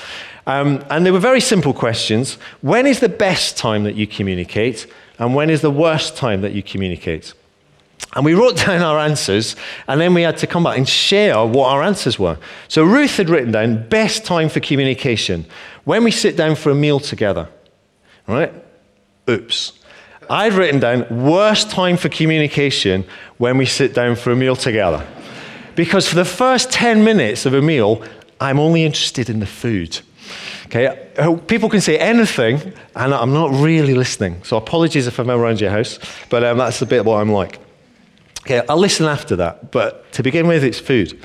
Um, 0.47 0.85
and 0.90 1.06
they 1.06 1.11
were 1.11 1.18
very 1.20 1.40
simple 1.40 1.73
questions. 1.73 2.35
When 2.61 2.87
is 2.87 3.00
the 3.00 3.08
best 3.08 3.56
time 3.56 3.85
that 3.85 3.94
you 3.94 4.06
communicate? 4.06 4.87
And 5.18 5.35
when 5.35 5.49
is 5.49 5.62
the 5.62 5.70
worst 5.70 6.18
time 6.18 6.42
that 6.42 6.52
you 6.52 6.62
communicate? 6.62 7.32
And 8.14 8.25
we 8.25 8.35
wrote 8.35 8.57
down 8.67 8.83
our 8.83 8.99
answers, 8.99 9.57
and 9.87 10.00
then 10.00 10.14
we 10.14 10.23
had 10.23 10.38
to 10.38 10.47
come 10.47 10.64
back 10.64 10.78
and 10.78 10.88
share 10.88 11.45
what 11.45 11.71
our 11.71 11.83
answers 11.83 12.19
were. 12.19 12.38
So 12.69 12.85
Ruth 12.85 13.17
had 13.17 13.28
written 13.28 13.52
down 13.52 13.88
best 13.88 14.25
time 14.25 14.49
for 14.49 14.61
communication 14.61 15.47
when 15.85 16.05
we 16.05 16.11
sit 16.11 16.37
down 16.37 16.55
for 16.55 16.71
a 16.71 16.75
meal 16.75 17.00
together. 17.00 17.49
Right? 18.26 18.52
Oops. 19.28 19.73
I'd 20.31 20.52
written 20.52 20.81
down 20.81 21.25
worst 21.25 21.71
time 21.71 21.97
for 21.97 22.11
communication 22.11 23.05
when 23.38 23.57
we 23.57 23.64
sit 23.64 23.95
down 23.95 24.17
for 24.17 24.31
a 24.31 24.37
meal 24.37 24.57
together. 24.57 25.07
Because 25.75 26.09
for 26.09 26.17
the 26.17 26.25
first 26.25 26.71
10 26.71 27.05
minutes 27.05 27.47
of 27.47 27.55
a 27.55 27.62
meal, 27.62 28.02
I'm 28.40 28.59
only 28.59 28.85
interested 28.85 29.31
in 29.31 29.40
the 29.40 29.47
food. 29.47 30.00
Okay, 30.67 31.38
people 31.47 31.71
can 31.71 31.81
say 31.81 31.99
anything, 31.99 32.75
and 32.95 33.14
I'm 33.14 33.33
not 33.33 33.50
really 33.52 33.95
listening. 33.95 34.43
So 34.45 34.59
apologies 34.59 35.07
if 35.07 35.19
I'm 35.19 35.31
around 35.31 35.62
your 35.62 35.71
house, 35.71 35.99
but 36.28 36.45
um, 36.45 36.59
that's 36.59 36.83
a 36.83 36.87
bit 36.87 37.07
what 37.07 37.21
I'm 37.21 37.33
like. 37.33 37.59
Okay, 38.42 38.62
I'll 38.68 38.78
listen 38.78 39.07
after 39.07 39.37
that, 39.37 39.71
but 39.71 40.11
to 40.12 40.23
begin 40.23 40.47
with, 40.47 40.64
it's 40.64 40.78
food. 40.78 41.18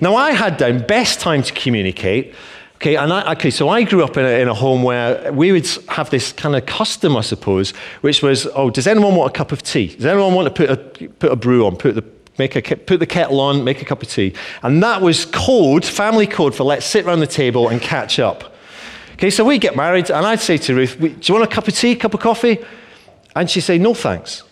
Now, 0.00 0.16
I 0.16 0.32
had 0.32 0.56
down 0.56 0.86
best 0.86 1.20
time 1.20 1.42
to 1.42 1.52
communicate. 1.52 2.34
Okay, 2.76 2.96
and 2.96 3.12
I, 3.12 3.32
okay, 3.32 3.50
so 3.50 3.68
I 3.68 3.82
grew 3.82 4.04
up 4.04 4.16
in 4.16 4.24
a, 4.24 4.40
in 4.40 4.48
a 4.48 4.54
home 4.54 4.82
where 4.82 5.32
we 5.32 5.52
would 5.52 5.66
have 5.88 6.10
this 6.10 6.32
kind 6.32 6.54
of 6.56 6.66
custom, 6.66 7.16
I 7.16 7.22
suppose, 7.22 7.70
which 8.02 8.22
was, 8.22 8.46
oh, 8.54 8.68
does 8.68 8.86
anyone 8.86 9.14
want 9.14 9.34
a 9.34 9.36
cup 9.36 9.52
of 9.52 9.62
tea? 9.62 9.94
Does 9.94 10.04
anyone 10.04 10.34
want 10.34 10.46
to 10.46 10.66
put 10.66 10.70
a, 10.70 11.08
put 11.08 11.32
a 11.32 11.36
brew 11.36 11.66
on, 11.66 11.76
put 11.76 11.94
the, 11.94 12.04
make 12.36 12.56
a, 12.56 12.76
put 12.76 12.98
the 12.98 13.06
kettle 13.06 13.40
on, 13.40 13.64
make 13.64 13.80
a 13.80 13.84
cup 13.84 14.02
of 14.02 14.08
tea? 14.08 14.34
And 14.62 14.82
that 14.82 15.00
was 15.00 15.24
code, 15.26 15.84
family 15.84 16.26
code 16.26 16.54
for 16.54 16.64
let's 16.64 16.84
sit 16.84 17.06
around 17.06 17.20
the 17.20 17.26
table 17.26 17.68
and 17.68 17.80
catch 17.80 18.18
up. 18.18 18.54
Okay, 19.14 19.30
so 19.30 19.44
we 19.44 19.58
get 19.58 19.76
married, 19.76 20.10
and 20.10 20.26
I'd 20.26 20.40
say 20.40 20.58
to 20.58 20.74
Ruth, 20.74 20.98
do 20.98 21.06
you 21.06 21.34
want 21.34 21.44
a 21.50 21.54
cup 21.54 21.68
of 21.68 21.74
tea, 21.74 21.94
cup 21.94 22.12
of 22.14 22.20
coffee? 22.20 22.58
And 23.36 23.48
she'd 23.48 23.62
say, 23.62 23.78
no, 23.78 23.94
thanks. 23.94 24.42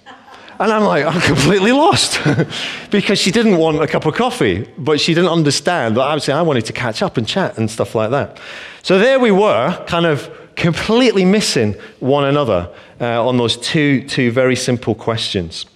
And 0.62 0.70
I'm 0.70 0.84
like, 0.84 1.04
I'm 1.04 1.20
completely 1.20 1.72
lost 1.72 2.20
because 2.92 3.18
she 3.18 3.32
didn't 3.32 3.56
want 3.56 3.82
a 3.82 3.88
cup 3.88 4.06
of 4.06 4.14
coffee, 4.14 4.64
but 4.78 5.00
she 5.00 5.12
didn't 5.12 5.30
understand 5.30 5.96
that 5.96 6.02
obviously 6.02 6.34
I 6.34 6.42
wanted 6.42 6.66
to 6.66 6.72
catch 6.72 7.02
up 7.02 7.16
and 7.16 7.26
chat 7.26 7.58
and 7.58 7.68
stuff 7.68 7.96
like 7.96 8.10
that. 8.10 8.38
So 8.84 8.96
there 8.96 9.18
we 9.18 9.32
were, 9.32 9.84
kind 9.88 10.06
of 10.06 10.30
completely 10.54 11.24
missing 11.24 11.74
one 11.98 12.24
another 12.24 12.72
uh, 13.00 13.26
on 13.26 13.38
those 13.38 13.56
two, 13.56 14.06
two 14.06 14.30
very 14.30 14.54
simple 14.54 14.94
questions. 14.94 15.66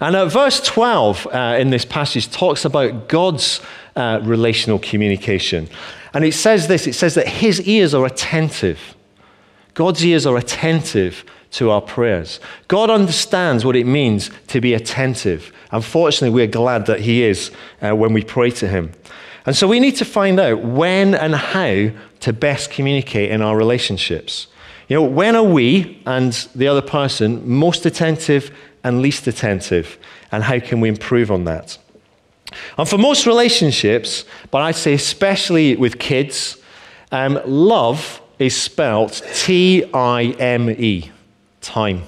And 0.00 0.16
uh, 0.16 0.24
verse 0.24 0.62
12 0.62 1.26
uh, 1.26 1.56
in 1.58 1.68
this 1.68 1.84
passage 1.84 2.30
talks 2.30 2.64
about 2.64 3.08
God's 3.08 3.60
uh, 3.94 4.20
relational 4.22 4.78
communication. 4.78 5.68
And 6.14 6.24
it 6.24 6.32
says 6.32 6.66
this 6.66 6.86
it 6.86 6.94
says 6.94 7.14
that 7.16 7.28
his 7.28 7.60
ears 7.68 7.92
are 7.92 8.06
attentive. 8.06 8.96
God's 9.74 10.02
ears 10.02 10.24
are 10.24 10.38
attentive 10.38 11.26
to 11.52 11.70
our 11.70 11.80
prayers. 11.80 12.40
God 12.68 12.90
understands 12.90 13.64
what 13.64 13.76
it 13.76 13.86
means 13.86 14.30
to 14.48 14.60
be 14.60 14.74
attentive. 14.74 15.52
Unfortunately, 15.70 16.34
we're 16.34 16.46
glad 16.46 16.86
that 16.86 17.00
He 17.00 17.22
is 17.22 17.50
uh, 17.80 17.94
when 17.94 18.12
we 18.12 18.22
pray 18.22 18.50
to 18.50 18.68
Him. 18.68 18.92
And 19.46 19.56
so 19.56 19.66
we 19.66 19.80
need 19.80 19.96
to 19.96 20.04
find 20.04 20.38
out 20.38 20.62
when 20.62 21.14
and 21.14 21.34
how 21.34 21.90
to 22.20 22.32
best 22.32 22.70
communicate 22.70 23.30
in 23.30 23.42
our 23.42 23.56
relationships. 23.56 24.46
You 24.88 24.96
know, 24.96 25.02
when 25.02 25.36
are 25.36 25.42
we 25.42 26.00
and 26.06 26.32
the 26.54 26.68
other 26.68 26.82
person 26.82 27.48
most 27.48 27.86
attentive 27.86 28.54
and 28.84 29.02
least 29.02 29.26
attentive? 29.26 29.98
And 30.30 30.44
how 30.44 30.60
can 30.60 30.80
we 30.80 30.88
improve 30.88 31.30
on 31.30 31.44
that? 31.44 31.78
And 32.78 32.88
for 32.88 32.98
most 32.98 33.26
relationships, 33.26 34.24
but 34.50 34.62
I'd 34.62 34.76
say 34.76 34.94
especially 34.94 35.76
with 35.76 35.98
kids, 35.98 36.58
um, 37.10 37.40
love 37.44 38.20
is 38.38 38.60
spelt 38.60 39.22
T 39.34 39.84
I 39.92 40.24
M 40.38 40.70
E 40.70 41.10
time. 41.62 42.02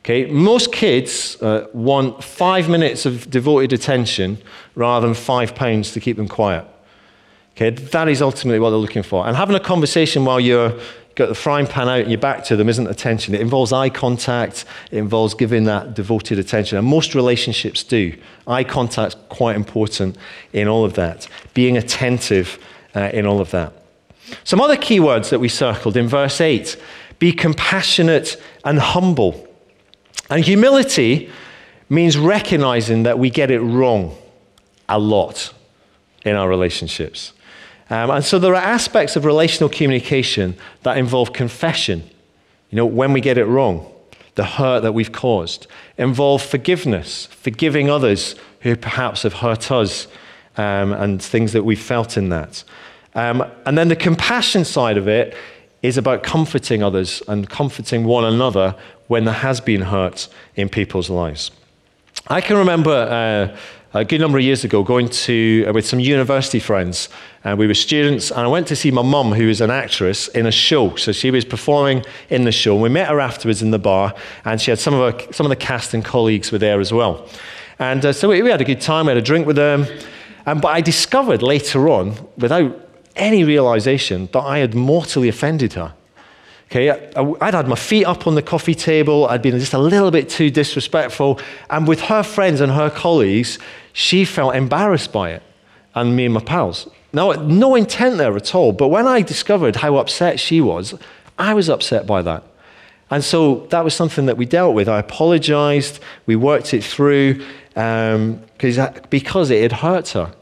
Okay, 0.00 0.26
most 0.26 0.72
kids 0.72 1.40
uh, 1.42 1.66
want 1.72 2.24
five 2.24 2.68
minutes 2.68 3.06
of 3.06 3.30
devoted 3.30 3.72
attention 3.72 4.38
rather 4.74 5.06
than 5.06 5.14
five 5.14 5.54
pounds 5.54 5.92
to 5.92 6.00
keep 6.00 6.16
them 6.16 6.28
quiet. 6.28 6.64
Okay, 7.52 7.70
that 7.70 8.08
is 8.08 8.22
ultimately 8.22 8.58
what 8.58 8.70
they're 8.70 8.78
looking 8.78 9.02
for. 9.02 9.26
And 9.26 9.36
having 9.36 9.56
a 9.56 9.60
conversation 9.60 10.24
while 10.24 10.40
you're 10.40 10.78
got 11.16 11.28
the 11.28 11.34
frying 11.34 11.66
pan 11.66 11.86
out 11.86 12.00
and 12.00 12.10
your 12.10 12.18
back 12.18 12.44
to 12.44 12.56
them 12.56 12.68
isn't 12.68 12.86
attention. 12.86 13.34
It 13.34 13.42
involves 13.42 13.72
eye 13.72 13.90
contact, 13.90 14.64
it 14.90 14.96
involves 14.96 15.34
giving 15.34 15.64
that 15.64 15.94
devoted 15.94 16.38
attention. 16.38 16.78
And 16.78 16.86
most 16.86 17.14
relationships 17.14 17.82
do. 17.82 18.16
Eye 18.46 18.64
contact's 18.64 19.16
quite 19.28 19.54
important 19.54 20.16
in 20.54 20.66
all 20.66 20.84
of 20.84 20.94
that, 20.94 21.28
being 21.52 21.76
attentive 21.76 22.58
uh, 22.96 23.10
in 23.12 23.26
all 23.26 23.40
of 23.40 23.50
that. 23.50 23.74
Some 24.44 24.60
other 24.60 24.76
key 24.76 25.00
words 25.00 25.28
that 25.30 25.40
we 25.40 25.48
circled 25.48 25.96
in 25.96 26.08
verse 26.08 26.40
8 26.40 26.80
be 27.20 27.32
compassionate 27.32 28.42
and 28.64 28.80
humble. 28.80 29.46
And 30.28 30.44
humility 30.44 31.30
means 31.88 32.18
recognizing 32.18 33.04
that 33.04 33.20
we 33.20 33.30
get 33.30 33.52
it 33.52 33.60
wrong 33.60 34.16
a 34.88 34.98
lot 34.98 35.54
in 36.24 36.34
our 36.34 36.48
relationships. 36.48 37.32
Um, 37.90 38.10
and 38.10 38.24
so 38.24 38.38
there 38.38 38.54
are 38.54 38.62
aspects 38.62 39.14
of 39.16 39.24
relational 39.24 39.68
communication 39.68 40.56
that 40.82 40.96
involve 40.96 41.32
confession. 41.32 42.08
You 42.70 42.76
know, 42.76 42.86
when 42.86 43.12
we 43.12 43.20
get 43.20 43.38
it 43.38 43.44
wrong, 43.44 43.92
the 44.36 44.44
hurt 44.44 44.80
that 44.80 44.92
we've 44.92 45.12
caused, 45.12 45.66
involve 45.98 46.42
forgiveness, 46.42 47.26
forgiving 47.26 47.90
others 47.90 48.34
who 48.60 48.76
perhaps 48.76 49.22
have 49.24 49.34
hurt 49.34 49.70
us, 49.70 50.06
um, 50.56 50.92
and 50.92 51.22
things 51.22 51.52
that 51.52 51.64
we've 51.64 51.80
felt 51.80 52.16
in 52.16 52.28
that. 52.30 52.64
Um, 53.14 53.44
and 53.66 53.76
then 53.76 53.88
the 53.88 53.96
compassion 53.96 54.64
side 54.64 54.96
of 54.96 55.08
it 55.08 55.34
is 55.82 55.96
about 55.96 56.22
comforting 56.22 56.82
others 56.82 57.22
and 57.28 57.48
comforting 57.48 58.04
one 58.04 58.24
another 58.24 58.74
when 59.08 59.24
there 59.24 59.34
has 59.34 59.60
been 59.60 59.82
hurt 59.82 60.28
in 60.56 60.68
people's 60.68 61.10
lives. 61.10 61.50
I 62.28 62.40
can 62.40 62.56
remember 62.56 62.90
uh, 62.90 63.56
a 63.92 64.04
good 64.04 64.20
number 64.20 64.38
of 64.38 64.44
years 64.44 64.62
ago 64.62 64.84
going 64.84 65.08
to 65.08 65.64
uh, 65.66 65.72
with 65.72 65.86
some 65.86 65.98
university 65.98 66.60
friends 66.60 67.08
and 67.42 67.58
we 67.58 67.66
were 67.66 67.74
students 67.74 68.30
and 68.30 68.40
i 68.40 68.46
went 68.46 68.68
to 68.68 68.76
see 68.76 68.90
my 68.92 69.02
mum 69.02 69.32
who 69.32 69.48
is 69.48 69.60
an 69.60 69.70
actress 69.70 70.28
in 70.28 70.46
a 70.46 70.52
show. 70.52 70.94
So 70.96 71.10
she 71.12 71.30
was 71.30 71.44
performing 71.44 72.04
in 72.28 72.44
the 72.44 72.52
show 72.52 72.74
and 72.74 72.82
we 72.82 72.88
met 72.88 73.08
her 73.08 73.18
afterwards 73.18 73.62
in 73.62 73.72
the 73.72 73.78
bar 73.78 74.14
and 74.44 74.60
she 74.60 74.70
had 74.70 74.78
some 74.78 74.94
of, 74.94 75.14
her, 75.14 75.32
some 75.32 75.46
of 75.46 75.50
the 75.50 75.56
cast 75.56 75.94
and 75.94 76.04
colleagues 76.04 76.52
were 76.52 76.58
there 76.58 76.78
as 76.78 76.92
well. 76.92 77.26
And 77.78 78.04
uh, 78.04 78.12
so 78.12 78.28
we, 78.28 78.42
we, 78.42 78.50
had 78.50 78.60
a 78.60 78.64
good 78.64 78.80
time 78.80 79.06
we 79.06 79.10
had 79.10 79.18
a 79.18 79.22
drink 79.22 79.46
with 79.46 79.56
them. 79.56 79.86
And, 80.46 80.60
but 80.60 80.68
i 80.68 80.80
discovered 80.80 81.42
later 81.42 81.88
on 81.88 82.14
without 82.36 82.89
any 83.20 83.44
realization 83.44 84.28
that 84.32 84.40
i 84.40 84.58
had 84.58 84.74
mortally 84.74 85.28
offended 85.28 85.72
her 85.74 85.92
Okay, 86.70 86.88
I'd 86.88 87.54
had 87.54 87.66
my 87.66 87.74
feet 87.74 88.04
up 88.04 88.28
on 88.28 88.36
the 88.36 88.42
coffee 88.42 88.76
table. 88.76 89.26
I'd 89.26 89.42
been 89.42 89.58
just 89.58 89.74
a 89.74 89.78
little 89.78 90.12
bit 90.12 90.28
too 90.28 90.50
disrespectful. 90.50 91.40
And 91.68 91.88
with 91.88 92.00
her 92.02 92.22
friends 92.22 92.60
and 92.60 92.70
her 92.70 92.90
colleagues, 92.90 93.58
she 93.92 94.24
felt 94.24 94.54
embarrassed 94.54 95.12
by 95.12 95.32
it. 95.32 95.42
And 95.96 96.14
me 96.14 96.26
and 96.26 96.34
my 96.34 96.40
pals. 96.40 96.88
Now, 97.12 97.32
no 97.32 97.74
intent 97.74 98.18
there 98.18 98.36
at 98.36 98.54
all. 98.54 98.70
But 98.70 98.86
when 98.86 99.08
I 99.08 99.22
discovered 99.22 99.74
how 99.74 99.96
upset 99.96 100.38
she 100.38 100.60
was, 100.60 100.94
I 101.36 101.54
was 101.54 101.68
upset 101.68 102.06
by 102.06 102.22
that. 102.22 102.44
And 103.10 103.24
so 103.24 103.66
that 103.70 103.82
was 103.82 103.92
something 103.92 104.26
that 104.26 104.36
we 104.36 104.46
dealt 104.46 104.76
with. 104.76 104.88
I 104.88 105.00
apologized. 105.00 105.98
We 106.26 106.36
worked 106.36 106.72
it 106.72 106.84
through 106.84 107.44
um, 107.74 108.40
because 108.58 109.50
it 109.50 109.62
had 109.62 109.72
hurt 109.72 110.10
her. 110.10 110.32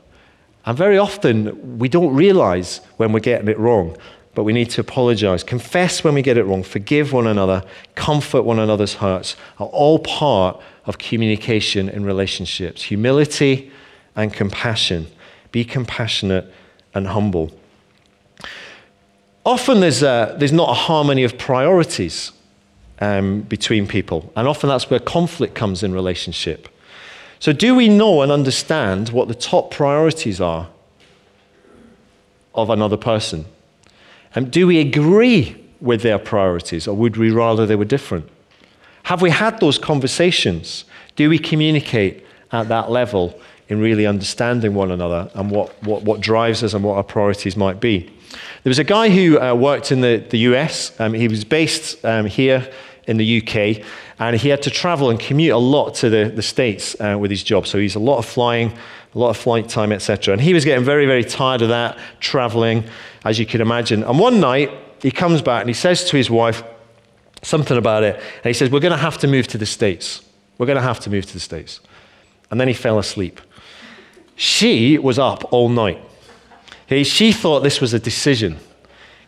And 0.68 0.76
very 0.76 0.98
often, 0.98 1.78
we 1.78 1.88
don't 1.88 2.14
realize 2.14 2.82
when 2.98 3.12
we're 3.12 3.20
getting 3.20 3.48
it 3.48 3.58
wrong 3.58 3.96
but 4.38 4.44
we 4.44 4.52
need 4.52 4.70
to 4.70 4.80
apologize, 4.80 5.42
confess 5.42 6.04
when 6.04 6.14
we 6.14 6.22
get 6.22 6.36
it 6.36 6.44
wrong, 6.44 6.62
forgive 6.62 7.12
one 7.12 7.26
another, 7.26 7.60
comfort 7.96 8.42
one 8.42 8.60
another's 8.60 8.94
hearts 8.94 9.34
are 9.58 9.66
all 9.66 9.98
part 9.98 10.60
of 10.84 10.96
communication 10.96 11.88
in 11.88 12.04
relationships. 12.04 12.84
Humility 12.84 13.68
and 14.14 14.32
compassion. 14.32 15.08
Be 15.50 15.64
compassionate 15.64 16.54
and 16.94 17.08
humble. 17.08 17.50
Often 19.44 19.80
there's, 19.80 20.04
a, 20.04 20.36
there's 20.38 20.52
not 20.52 20.70
a 20.70 20.74
harmony 20.74 21.24
of 21.24 21.36
priorities 21.36 22.30
um, 23.00 23.40
between 23.40 23.88
people, 23.88 24.32
and 24.36 24.46
often 24.46 24.68
that's 24.68 24.88
where 24.88 25.00
conflict 25.00 25.56
comes 25.56 25.82
in 25.82 25.92
relationship. 25.92 26.68
So, 27.40 27.52
do 27.52 27.74
we 27.74 27.88
know 27.88 28.22
and 28.22 28.32
understand 28.32 29.10
what 29.10 29.28
the 29.28 29.34
top 29.34 29.70
priorities 29.70 30.40
are 30.40 30.68
of 32.54 32.70
another 32.70 32.96
person? 32.96 33.44
And 34.34 34.50
do 34.50 34.66
we 34.66 34.80
agree 34.80 35.56
with 35.80 36.02
their 36.02 36.18
priorities, 36.18 36.88
or 36.88 36.96
would 36.96 37.16
we 37.16 37.30
rather 37.30 37.64
they 37.64 37.76
were 37.76 37.84
different? 37.84 38.28
Have 39.04 39.22
we 39.22 39.30
had 39.30 39.60
those 39.60 39.78
conversations? 39.78 40.84
Do 41.16 41.30
we 41.30 41.38
communicate 41.38 42.24
at 42.52 42.68
that 42.68 42.90
level 42.90 43.40
in 43.68 43.80
really 43.80 44.06
understanding 44.06 44.74
one 44.74 44.90
another 44.90 45.30
and 45.34 45.50
what, 45.50 45.82
what, 45.82 46.02
what 46.02 46.20
drives 46.20 46.62
us 46.62 46.74
and 46.74 46.82
what 46.82 46.96
our 46.96 47.04
priorities 47.04 47.56
might 47.56 47.80
be? 47.80 48.10
There 48.62 48.70
was 48.70 48.78
a 48.78 48.84
guy 48.84 49.08
who 49.08 49.40
uh, 49.40 49.54
worked 49.54 49.92
in 49.92 50.00
the, 50.00 50.24
the 50.28 50.38
US. 50.50 50.98
Um, 51.00 51.14
he 51.14 51.28
was 51.28 51.44
based 51.44 52.04
um, 52.04 52.26
here 52.26 52.68
in 53.06 53.16
the 53.16 53.42
UK, 53.42 53.84
and 54.18 54.36
he 54.36 54.48
had 54.48 54.62
to 54.62 54.70
travel 54.70 55.10
and 55.10 55.20
commute 55.20 55.52
a 55.52 55.58
lot 55.58 55.94
to 55.96 56.10
the, 56.10 56.32
the 56.34 56.42
States 56.42 56.96
uh, 57.00 57.16
with 57.18 57.30
his 57.30 57.42
job. 57.42 57.66
So 57.66 57.78
he's 57.78 57.94
a 57.94 58.00
lot 58.00 58.18
of 58.18 58.26
flying, 58.26 58.72
a 59.14 59.18
lot 59.18 59.30
of 59.30 59.36
flight 59.36 59.68
time, 59.68 59.92
etc. 59.92 60.32
And 60.32 60.40
he 60.40 60.52
was 60.54 60.64
getting 60.64 60.84
very, 60.84 61.06
very 61.06 61.24
tired 61.24 61.62
of 61.62 61.68
that, 61.68 61.98
traveling 62.20 62.84
as 63.24 63.38
you 63.38 63.46
can 63.46 63.60
imagine. 63.60 64.02
And 64.02 64.18
one 64.18 64.40
night, 64.40 64.70
he 65.02 65.10
comes 65.10 65.40
back 65.42 65.60
and 65.60 65.70
he 65.70 65.74
says 65.74 66.04
to 66.10 66.16
his 66.16 66.28
wife 66.28 66.62
something 67.42 67.76
about 67.76 68.02
it. 68.02 68.16
And 68.16 68.44
he 68.44 68.52
says, 68.52 68.70
We're 68.70 68.80
going 68.80 68.92
to 68.92 68.96
have 68.96 69.18
to 69.18 69.28
move 69.28 69.46
to 69.48 69.58
the 69.58 69.66
States. 69.66 70.24
We're 70.58 70.66
going 70.66 70.76
to 70.76 70.82
have 70.82 71.00
to 71.00 71.10
move 71.10 71.26
to 71.26 71.32
the 71.32 71.40
States. 71.40 71.80
And 72.50 72.60
then 72.60 72.66
he 72.66 72.74
fell 72.74 72.98
asleep. 72.98 73.40
She 74.34 74.98
was 74.98 75.18
up 75.18 75.52
all 75.52 75.68
night. 75.68 76.02
Okay, 76.86 77.04
she 77.04 77.32
thought 77.32 77.60
this 77.60 77.80
was 77.80 77.92
a 77.94 77.98
decision. 77.98 78.58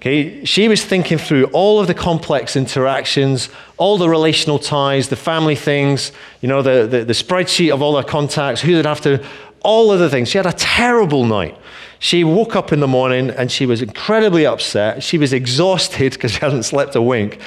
Okay, 0.00 0.46
she 0.46 0.66
was 0.66 0.82
thinking 0.82 1.18
through 1.18 1.44
all 1.52 1.78
of 1.78 1.86
the 1.86 1.92
complex 1.92 2.56
interactions, 2.56 3.50
all 3.76 3.98
the 3.98 4.08
relational 4.08 4.58
ties, 4.58 5.10
the 5.10 5.16
family 5.16 5.54
things, 5.54 6.10
you 6.40 6.48
know, 6.48 6.62
the, 6.62 6.86
the, 6.86 7.04
the 7.04 7.12
spreadsheet 7.12 7.70
of 7.70 7.82
all 7.82 7.94
her 7.98 8.02
contacts, 8.02 8.62
who 8.62 8.74
they'd 8.74 8.86
have 8.86 9.02
to, 9.02 9.22
all 9.60 9.92
of 9.92 9.98
the 9.98 10.08
things. 10.08 10.30
She 10.30 10.38
had 10.38 10.46
a 10.46 10.54
terrible 10.54 11.26
night. 11.26 11.54
She 11.98 12.24
woke 12.24 12.56
up 12.56 12.72
in 12.72 12.80
the 12.80 12.88
morning 12.88 13.28
and 13.28 13.52
she 13.52 13.66
was 13.66 13.82
incredibly 13.82 14.46
upset. 14.46 15.02
She 15.02 15.18
was 15.18 15.34
exhausted 15.34 16.12
because 16.14 16.32
she 16.32 16.38
hadn't 16.38 16.62
slept 16.62 16.96
a 16.96 17.02
wink. 17.02 17.38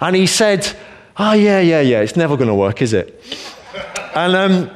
And 0.00 0.16
he 0.16 0.26
said, 0.26 0.74
Oh, 1.18 1.34
yeah, 1.34 1.60
yeah, 1.60 1.82
yeah, 1.82 2.00
it's 2.00 2.16
never 2.16 2.34
going 2.34 2.48
to 2.48 2.54
work, 2.54 2.80
is 2.80 2.94
it? 2.94 3.22
and 4.14 4.34
um, 4.34 4.70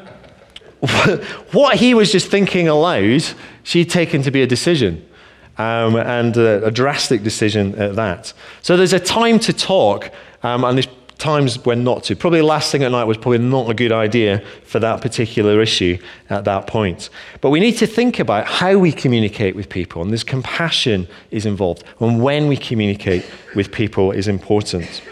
what 1.53 1.79
he 1.79 1.95
was 1.95 2.13
just 2.13 2.31
thinking 2.31 2.69
aloud, 2.69 3.25
she'd 3.63 3.89
taken 3.89 4.21
to 4.25 4.31
be 4.31 4.43
a 4.43 4.47
decision. 4.47 5.09
Um, 5.57 5.95
and 5.95 6.37
a, 6.37 6.67
a, 6.67 6.71
drastic 6.73 7.23
decision 7.23 7.77
at 7.77 7.95
that. 7.95 8.33
So 8.63 8.77
there's 8.77 8.93
a 8.93 8.99
time 8.99 9.39
to 9.39 9.53
talk, 9.53 10.11
um, 10.43 10.65
and 10.65 10.77
there's 10.77 10.89
times 11.19 11.65
when 11.65 11.85
not 11.85 12.05
to. 12.05 12.17
Probably 12.17 12.41
the 12.41 12.47
last 12.47 12.73
thing 12.73 12.83
at 12.83 12.91
night 12.91 13.05
was 13.05 13.17
probably 13.17 13.39
not 13.39 13.71
a 13.71 13.75
good 13.75 13.93
idea 13.93 14.43
for 14.65 14.79
that 14.81 15.01
particular 15.01 15.61
issue 15.63 15.99
at 16.29 16.45
that 16.45 16.67
point. 16.67 17.09
But 17.41 17.51
we 17.51 17.61
need 17.61 17.79
to 17.79 17.87
think 17.87 18.19
about 18.19 18.47
how 18.47 18.79
we 18.79 18.93
communicate 18.93 19.55
with 19.55 19.69
people, 19.69 20.03
and 20.03 20.13
this 20.13 20.25
compassion 20.25 21.07
is 21.31 21.47
involved. 21.47 21.85
And 22.01 22.23
when 22.23 22.49
we 22.49 22.57
communicate 22.57 23.25
with 23.55 23.71
people 23.73 24.11
is 24.11 24.29
important. 24.29 25.03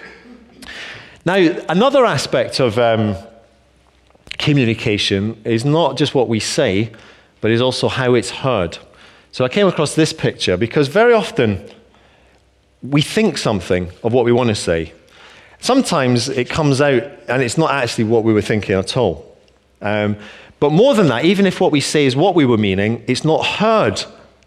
Now, 1.25 1.37
another 1.69 2.05
aspect 2.05 2.59
of 2.59 2.79
um, 2.79 3.17
communication 4.39 5.41
is 5.45 5.65
not 5.65 5.97
just 5.97 6.15
what 6.15 6.29
we 6.29 6.41
say, 6.41 6.91
but 7.41 7.51
is 7.51 7.61
also 7.61 7.89
how 7.89 8.15
it's 8.15 8.31
heard. 8.31 8.79
So 9.33 9.45
I 9.45 9.49
came 9.49 9.67
across 9.67 9.95
this 9.95 10.13
picture 10.13 10.57
because 10.57 10.89
very 10.89 11.13
often 11.13 11.69
we 12.83 13.03
think 13.03 13.39
something 13.39 13.91
of 14.03 14.13
what 14.13 14.25
we 14.25 14.33
want 14.33 14.49
to 14.49 14.55
say, 14.55 14.93
Sometimes 15.63 16.29
it 16.29 16.49
comes 16.49 16.81
out 16.81 17.05
and 17.29 17.41
it's 17.41 17.57
not 17.57 17.71
actually 17.71 18.03
what 18.03 18.25
we 18.25 18.33
were 18.33 18.43
thinking 18.43 18.75
at 18.75 18.97
all. 18.97 19.37
Um, 19.81 20.17
but 20.59 20.73
more 20.73 20.93
than 20.93 21.07
that, 21.07 21.25
even 21.25 21.47
if 21.47 21.61
what 21.61 21.71
we 21.71 21.81
say 21.81 22.05
is 22.05 22.17
what 22.17 22.35
we 22.35 22.45
were 22.45 22.59
meaning, 22.59 23.05
it's 23.07 23.25
not 23.25 23.47
heard 23.47 24.03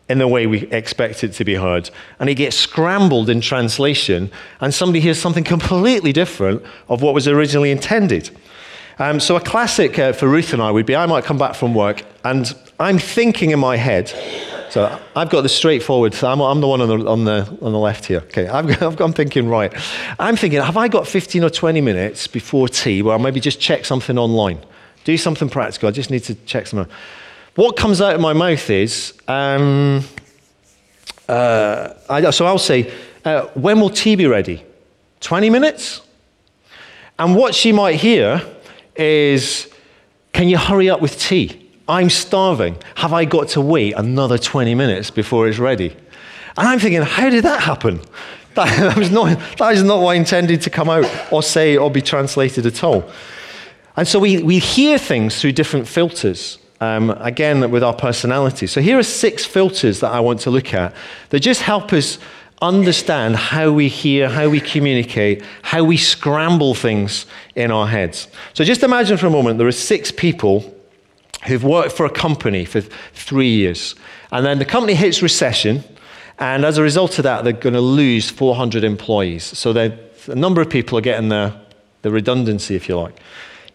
in 0.09 0.17
the 0.17 0.27
way 0.27 0.45
we 0.45 0.67
expect 0.71 1.23
it 1.23 1.29
to 1.29 1.45
be 1.45 1.55
heard. 1.55 1.89
And 2.19 2.29
it 2.29 2.35
gets 2.35 2.57
scrambled 2.57 3.29
in 3.29 3.39
translation, 3.39 4.29
and 4.59 4.73
somebody 4.73 4.99
hears 4.99 5.17
something 5.17 5.45
completely 5.45 6.11
different 6.11 6.61
of 6.89 7.01
what 7.01 7.13
was 7.13 7.29
originally 7.29 7.71
intended. 7.71 8.29
Um, 8.99 9.21
so, 9.21 9.37
a 9.37 9.41
classic 9.41 9.97
uh, 9.97 10.11
for 10.11 10.27
Ruth 10.27 10.51
and 10.51 10.61
I 10.61 10.69
would 10.69 10.85
be 10.85 10.97
I 10.97 11.05
might 11.05 11.23
come 11.23 11.37
back 11.37 11.55
from 11.55 11.73
work, 11.73 12.03
and 12.25 12.53
I'm 12.77 12.99
thinking 12.99 13.51
in 13.51 13.59
my 13.59 13.77
head, 13.77 14.11
so 14.69 14.99
I've 15.15 15.29
got 15.29 15.41
the 15.41 15.49
straightforward. 15.49 16.15
I'm, 16.23 16.41
I'm 16.41 16.61
the 16.61 16.67
one 16.67 16.81
on 16.81 16.87
the, 16.87 17.07
on, 17.07 17.23
the, 17.25 17.57
on 17.61 17.71
the 17.71 17.79
left 17.79 18.05
here. 18.05 18.19
Okay, 18.19 18.47
I've, 18.47 18.69
I've, 18.81 18.99
I'm 18.99 19.13
thinking, 19.13 19.47
right. 19.47 19.73
I'm 20.19 20.35
thinking, 20.35 20.61
have 20.61 20.77
I 20.77 20.87
got 20.87 21.07
15 21.07 21.43
or 21.43 21.49
20 21.49 21.81
minutes 21.81 22.27
before 22.27 22.67
tea 22.67 23.01
where 23.01 23.13
I'll 23.13 23.19
maybe 23.19 23.39
just 23.39 23.59
check 23.59 23.85
something 23.85 24.17
online? 24.17 24.59
Do 25.03 25.17
something 25.17 25.49
practical. 25.49 25.89
I 25.89 25.91
just 25.91 26.09
need 26.09 26.23
to 26.23 26.35
check 26.45 26.67
something. 26.67 26.91
What 27.55 27.77
comes 27.77 28.01
out 28.01 28.15
of 28.15 28.21
my 28.21 28.33
mouth 28.33 28.69
is, 28.69 29.13
um, 29.27 30.03
uh, 31.29 31.93
I, 32.09 32.29
so 32.31 32.45
I'll 32.45 32.57
say, 32.57 32.91
uh, 33.23 33.43
when 33.53 33.79
will 33.79 33.89
tea 33.89 34.15
be 34.15 34.27
ready? 34.27 34.63
20 35.21 35.49
minutes? 35.49 36.01
And 37.17 37.35
what 37.35 37.55
she 37.55 37.71
might 37.71 37.95
hear 37.95 38.41
is, 38.95 39.71
can 40.33 40.49
you 40.49 40.57
hurry 40.57 40.89
up 40.89 41.01
with 41.01 41.19
tea? 41.19 41.64
I'm 41.87 42.09
starving. 42.09 42.77
Have 42.95 43.13
I 43.13 43.25
got 43.25 43.49
to 43.49 43.61
wait 43.61 43.93
another 43.95 44.37
20 44.37 44.73
minutes 44.73 45.11
before 45.11 45.47
it's 45.47 45.59
ready? 45.59 45.95
And 46.57 46.67
I'm 46.67 46.79
thinking, 46.79 47.01
how 47.01 47.29
did 47.29 47.43
that 47.43 47.61
happen? 47.61 48.01
That, 48.55 48.79
that, 48.79 48.97
was 48.97 49.11
not, 49.11 49.37
that 49.57 49.73
is 49.73 49.83
not 49.83 49.99
what 49.99 50.11
I 50.11 50.15
intended 50.15 50.61
to 50.61 50.69
come 50.69 50.89
out 50.89 51.03
or 51.29 51.43
say 51.43 51.75
or 51.75 51.91
be 51.91 52.01
translated 52.01 52.65
at 52.65 52.85
all. 52.85 53.03
And 53.97 54.07
so 54.07 54.17
we, 54.17 54.41
we 54.41 54.59
hear 54.59 54.97
things 54.97 55.41
through 55.41 55.51
different 55.51 55.89
filters, 55.89 56.57
um, 56.79 57.09
again, 57.09 57.69
with 57.69 57.83
our 57.83 57.93
personality. 57.93 58.65
So 58.65 58.79
here 58.79 58.97
are 58.97 59.03
six 59.03 59.43
filters 59.43 59.99
that 59.99 60.13
I 60.13 60.21
want 60.21 60.39
to 60.39 60.51
look 60.51 60.73
at 60.73 60.95
that 61.31 61.41
just 61.41 61.63
help 61.63 61.91
us 61.91 62.17
understand 62.61 63.35
how 63.35 63.71
we 63.71 63.89
hear, 63.89 64.29
how 64.29 64.47
we 64.47 64.61
communicate, 64.61 65.43
how 65.61 65.83
we 65.83 65.97
scramble 65.97 66.75
things 66.75 67.25
in 67.55 67.71
our 67.71 67.87
heads. 67.87 68.29
So 68.53 68.63
just 68.63 68.83
imagine 68.83 69.17
for 69.17 69.27
a 69.27 69.31
moment 69.31 69.57
there 69.57 69.67
are 69.67 69.73
six 69.73 70.11
people 70.11 70.74
who've 71.47 71.63
worked 71.63 71.91
for 71.91 72.05
a 72.05 72.09
company 72.09 72.65
for 72.65 72.81
three 72.81 73.49
years, 73.49 73.95
and 74.31 74.45
then 74.45 74.59
the 74.59 74.65
company 74.65 74.95
hits 74.95 75.21
recession, 75.21 75.83
and 76.39 76.65
as 76.65 76.77
a 76.77 76.83
result 76.83 77.17
of 77.17 77.23
that, 77.23 77.43
they're 77.43 77.53
going 77.53 77.73
to 77.73 77.81
lose 77.81 78.29
400 78.29 78.83
employees. 78.83 79.43
So 79.43 79.71
a 80.27 80.35
number 80.35 80.61
of 80.61 80.69
people 80.69 80.97
are 80.97 81.01
getting 81.01 81.29
the, 81.29 81.55
the 82.01 82.11
redundancy, 82.11 82.75
if 82.75 82.89
you 82.89 82.97
like. 82.97 83.17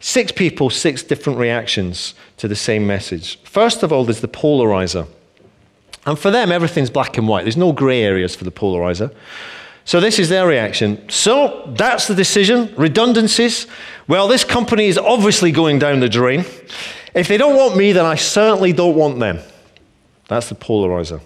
Six 0.00 0.33
people, 0.33 0.70
six 0.70 1.02
different 1.02 1.38
reactions 1.38 2.14
to 2.38 2.48
the 2.48 2.56
same 2.56 2.87
message. 2.87 3.38
First 3.42 3.83
of 3.83 3.92
all, 3.92 4.04
there's 4.04 4.20
the 4.20 4.28
polarizer. 4.28 5.06
And 6.06 6.18
for 6.18 6.30
them, 6.30 6.50
everything's 6.50 6.90
black 6.90 7.18
and 7.18 7.28
white. 7.28 7.42
There's 7.42 7.56
no 7.56 7.72
grey 7.72 8.02
areas 8.02 8.35
for 8.35 8.44
the 8.44 8.52
polarizer. 8.52 9.14
So 9.85 10.00
this 10.00 10.18
is 10.18 10.28
their 10.28 10.46
reaction. 10.46 11.09
So 11.11 11.70
that's 11.76 12.06
the 12.06 12.14
decision. 12.14 12.72
Redundancies. 12.76 13.66
Well, 14.09 14.28
this 14.28 14.44
company 14.44 14.87
is 14.87 14.96
obviously 14.96 15.52
going 15.52 15.78
down 15.78 16.00
the 16.00 16.09
drain. 16.09 16.44
If 17.14 17.29
they 17.29 17.37
don't 17.37 17.57
want 17.57 17.77
me, 17.77 17.92
then 17.92 18.05
I 18.05 18.14
certainly 18.14 18.73
don't 18.73 18.94
want 18.94 19.18
them. 19.18 19.40
That's 20.29 20.49
the 20.49 20.55
polarizer. 20.55 21.20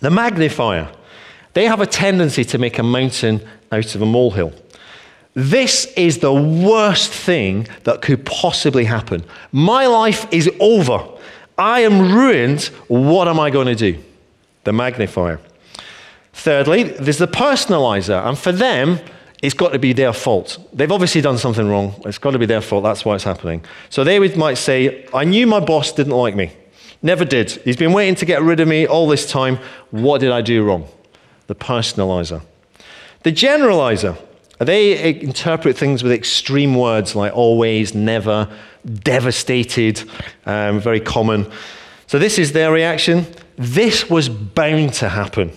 The 0.00 0.10
magnifier. 0.10 0.90
They 1.54 1.66
have 1.66 1.80
a 1.80 1.86
tendency 1.86 2.44
to 2.44 2.58
make 2.58 2.78
a 2.78 2.82
mountain 2.82 3.40
out 3.72 3.94
of 3.94 4.02
a 4.02 4.06
molehill. 4.06 4.52
This 5.34 5.86
is 5.96 6.18
the 6.18 6.32
worst 6.32 7.10
thing 7.10 7.66
that 7.84 8.02
could 8.02 8.24
possibly 8.24 8.84
happen. 8.84 9.24
My 9.52 9.86
life 9.86 10.26
is 10.30 10.50
over. 10.60 11.08
I 11.58 11.80
am 11.80 12.12
ruined. 12.12 12.64
What 12.88 13.26
am 13.26 13.40
I 13.40 13.50
going 13.50 13.66
to 13.66 13.74
do? 13.74 14.02
The 14.64 14.72
magnifier. 14.72 15.40
Thirdly, 16.32 16.82
there's 16.82 17.18
the 17.18 17.28
personalizer. 17.28 18.24
And 18.26 18.38
for 18.38 18.52
them, 18.52 19.00
it's 19.42 19.54
got 19.54 19.72
to 19.72 19.78
be 19.78 19.92
their 19.92 20.12
fault. 20.12 20.58
They've 20.72 20.90
obviously 20.90 21.20
done 21.20 21.38
something 21.38 21.68
wrong. 21.68 21.94
It's 22.06 22.18
got 22.18 22.30
to 22.30 22.38
be 22.38 22.46
their 22.46 22.60
fault. 22.60 22.82
That's 22.82 23.04
why 23.04 23.14
it's 23.14 23.24
happening. 23.24 23.64
So 23.90 24.04
they 24.04 24.18
might 24.36 24.54
say, 24.54 25.06
I 25.12 25.24
knew 25.24 25.46
my 25.46 25.60
boss 25.60 25.92
didn't 25.92 26.14
like 26.14 26.34
me. 26.34 26.52
Never 27.02 27.24
did. 27.24 27.50
He's 27.50 27.76
been 27.76 27.92
waiting 27.92 28.14
to 28.16 28.24
get 28.24 28.42
rid 28.42 28.60
of 28.60 28.68
me 28.68 28.86
all 28.86 29.06
this 29.06 29.30
time. 29.30 29.58
What 29.90 30.20
did 30.22 30.30
I 30.30 30.40
do 30.40 30.64
wrong? 30.64 30.88
The 31.46 31.54
personalizer. 31.54 32.40
The 33.22 33.32
generalizer. 33.32 34.18
They 34.58 35.20
interpret 35.20 35.76
things 35.76 36.02
with 36.02 36.12
extreme 36.12 36.74
words 36.74 37.14
like 37.14 37.34
always, 37.34 37.94
never, 37.94 38.48
devastated, 39.02 40.02
um, 40.46 40.80
very 40.80 41.00
common. 41.00 41.50
So, 42.06 42.18
this 42.18 42.38
is 42.38 42.52
their 42.52 42.72
reaction. 42.72 43.26
This 43.56 44.08
was 44.08 44.28
bound 44.28 44.94
to 44.94 45.08
happen 45.08 45.52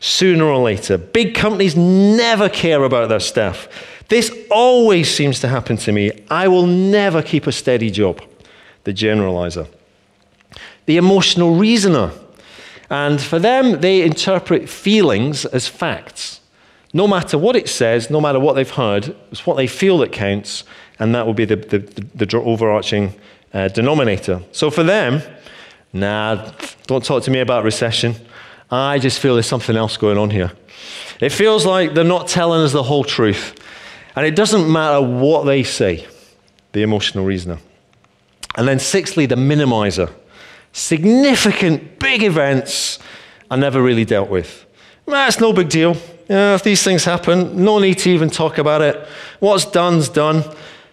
sooner 0.00 0.44
or 0.44 0.58
later. 0.58 0.98
Big 0.98 1.34
companies 1.34 1.76
never 1.76 2.48
care 2.48 2.84
about 2.84 3.08
their 3.08 3.20
staff. 3.20 3.68
This 4.08 4.32
always 4.50 5.12
seems 5.12 5.40
to 5.40 5.48
happen 5.48 5.76
to 5.78 5.92
me. 5.92 6.12
I 6.30 6.48
will 6.48 6.66
never 6.66 7.22
keep 7.22 7.46
a 7.46 7.52
steady 7.52 7.90
job. 7.90 8.22
The 8.84 8.92
generalizer. 8.92 9.68
The 10.86 10.96
emotional 10.96 11.56
reasoner. 11.56 12.12
And 12.88 13.20
for 13.20 13.38
them, 13.38 13.80
they 13.80 14.02
interpret 14.02 14.68
feelings 14.68 15.44
as 15.44 15.66
facts. 15.66 16.40
No 16.92 17.08
matter 17.08 17.36
what 17.36 17.56
it 17.56 17.68
says, 17.68 18.10
no 18.10 18.20
matter 18.20 18.38
what 18.38 18.54
they've 18.54 18.70
heard, 18.70 19.14
it's 19.32 19.44
what 19.44 19.56
they 19.56 19.66
feel 19.66 19.98
that 19.98 20.12
counts, 20.12 20.62
and 20.98 21.14
that 21.14 21.26
will 21.26 21.34
be 21.34 21.44
the, 21.44 21.56
the, 21.56 21.78
the, 21.78 22.26
the 22.26 22.38
overarching 22.38 23.12
uh, 23.52 23.68
denominator. 23.68 24.40
So 24.52 24.70
for 24.70 24.84
them, 24.84 25.20
nah, 25.92 26.52
don't 26.86 27.04
talk 27.04 27.24
to 27.24 27.30
me 27.30 27.40
about 27.40 27.64
recession. 27.64 28.14
I 28.70 28.98
just 28.98 29.20
feel 29.20 29.34
there's 29.34 29.46
something 29.46 29.76
else 29.76 29.96
going 29.96 30.18
on 30.18 30.30
here. 30.30 30.52
It 31.20 31.30
feels 31.30 31.64
like 31.64 31.94
they're 31.94 32.04
not 32.04 32.28
telling 32.28 32.62
us 32.62 32.72
the 32.72 32.82
whole 32.82 33.04
truth. 33.04 33.54
And 34.14 34.26
it 34.26 34.34
doesn't 34.34 34.70
matter 34.70 35.00
what 35.00 35.44
they 35.44 35.62
say, 35.62 36.06
the 36.72 36.82
emotional 36.82 37.24
reasoner. 37.24 37.58
And 38.56 38.66
then, 38.66 38.78
sixthly, 38.78 39.26
the 39.26 39.36
minimizer. 39.36 40.12
Significant 40.72 41.98
big 41.98 42.22
events 42.22 42.98
are 43.50 43.56
never 43.56 43.82
really 43.82 44.04
dealt 44.04 44.30
with. 44.30 44.64
That's 45.06 45.38
no 45.38 45.52
big 45.52 45.68
deal. 45.68 45.96
if 46.28 46.62
these 46.64 46.82
things 46.82 47.04
happen, 47.04 47.64
no 47.64 47.78
need 47.78 47.98
to 47.98 48.10
even 48.10 48.30
talk 48.30 48.58
about 48.58 48.82
it. 48.82 48.96
What's 49.38 49.64
done's 49.64 50.08
done. 50.08 50.42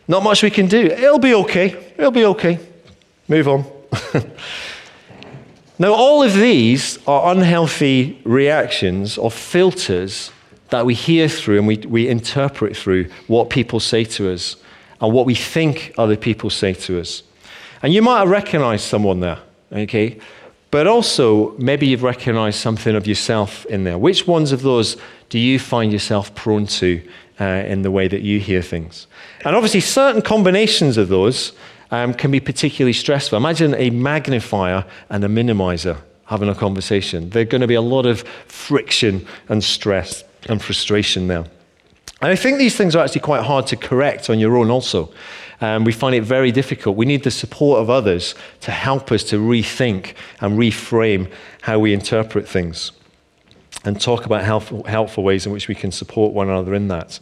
Not 0.07 0.23
much 0.23 0.43
we 0.43 0.51
can 0.51 0.67
do. 0.67 0.85
It'll 0.85 1.19
be 1.19 1.33
okay. 1.33 1.93
It'll 1.97 2.11
be 2.11 2.25
okay. 2.25 2.59
Move 3.27 3.47
on. 3.47 3.65
now, 5.79 5.93
all 5.93 6.21
of 6.21 6.33
these 6.33 6.99
are 7.07 7.31
unhealthy 7.31 8.21
reactions 8.23 9.17
or 9.17 9.31
filters 9.31 10.31
that 10.69 10.85
we 10.85 10.93
hear 10.93 11.27
through 11.27 11.57
and 11.57 11.67
we, 11.67 11.77
we 11.77 12.07
interpret 12.07 12.77
through 12.77 13.09
what 13.27 13.49
people 13.49 13.79
say 13.79 14.03
to 14.03 14.31
us 14.31 14.55
and 15.01 15.13
what 15.13 15.25
we 15.25 15.35
think 15.35 15.93
other 15.97 16.15
people 16.15 16.49
say 16.49 16.73
to 16.73 16.99
us. 16.99 17.23
And 17.81 17.93
you 17.93 18.01
might 18.01 18.19
have 18.19 18.29
recognized 18.29 18.85
someone 18.85 19.19
there, 19.19 19.39
okay? 19.71 20.19
But 20.69 20.87
also, 20.87 21.57
maybe 21.57 21.87
you've 21.87 22.03
recognized 22.03 22.59
something 22.59 22.95
of 22.95 23.05
yourself 23.05 23.65
in 23.65 23.83
there. 23.83 23.97
Which 23.97 24.25
ones 24.25 24.51
of 24.51 24.61
those 24.61 24.97
do 25.29 25.37
you 25.37 25.59
find 25.59 25.91
yourself 25.91 26.33
prone 26.33 26.65
to 26.67 27.07
uh, 27.39 27.43
in 27.43 27.81
the 27.81 27.91
way 27.91 28.07
that 28.07 28.21
you 28.21 28.39
hear 28.39 28.61
things? 28.61 29.07
And 29.43 29.55
obviously, 29.55 29.81
certain 29.81 30.21
combinations 30.21 30.97
of 30.97 31.09
those 31.09 31.51
um, 31.91 32.13
can 32.13 32.31
be 32.31 32.39
particularly 32.39 32.93
stressful. 32.93 33.37
Imagine 33.37 33.75
a 33.75 33.89
magnifier 33.89 34.85
and 35.09 35.23
a 35.23 35.27
minimizer 35.27 35.97
having 36.25 36.49
a 36.49 36.55
conversation. 36.55 37.29
There's 37.29 37.47
going 37.47 37.61
to 37.61 37.67
be 37.67 37.75
a 37.75 37.81
lot 37.81 38.05
of 38.05 38.21
friction 38.47 39.25
and 39.49 39.63
stress 39.63 40.23
and 40.49 40.61
frustration 40.61 41.27
there. 41.27 41.45
And 42.21 42.31
I 42.31 42.35
think 42.35 42.57
these 42.57 42.75
things 42.75 42.95
are 42.95 43.03
actually 43.03 43.21
quite 43.21 43.43
hard 43.43 43.67
to 43.67 43.75
correct 43.75 44.29
on 44.29 44.39
your 44.39 44.55
own, 44.57 44.71
also. 44.71 45.13
Um, 45.59 45.83
we 45.83 45.91
find 45.91 46.15
it 46.15 46.21
very 46.21 46.51
difficult. 46.51 46.95
We 46.95 47.05
need 47.05 47.23
the 47.23 47.31
support 47.31 47.79
of 47.79 47.89
others 47.89 48.35
to 48.61 48.71
help 48.71 49.11
us 49.11 49.23
to 49.25 49.37
rethink 49.37 50.13
and 50.41 50.57
reframe 50.57 51.31
how 51.61 51.79
we 51.79 51.93
interpret 51.93 52.47
things 52.47 52.91
and 53.85 53.99
talk 53.99 54.25
about 54.25 54.43
helpful, 54.43 54.83
helpful 54.83 55.23
ways 55.23 55.45
in 55.45 55.51
which 55.51 55.67
we 55.67 55.75
can 55.75 55.91
support 55.91 56.33
one 56.33 56.49
another 56.49 56.73
in 56.73 56.87
that. 56.87 57.19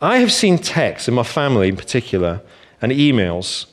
I 0.00 0.18
have 0.18 0.32
seen 0.32 0.58
texts 0.58 1.08
in 1.08 1.14
my 1.14 1.22
family 1.22 1.68
in 1.68 1.76
particular 1.76 2.42
and 2.82 2.92
emails, 2.92 3.66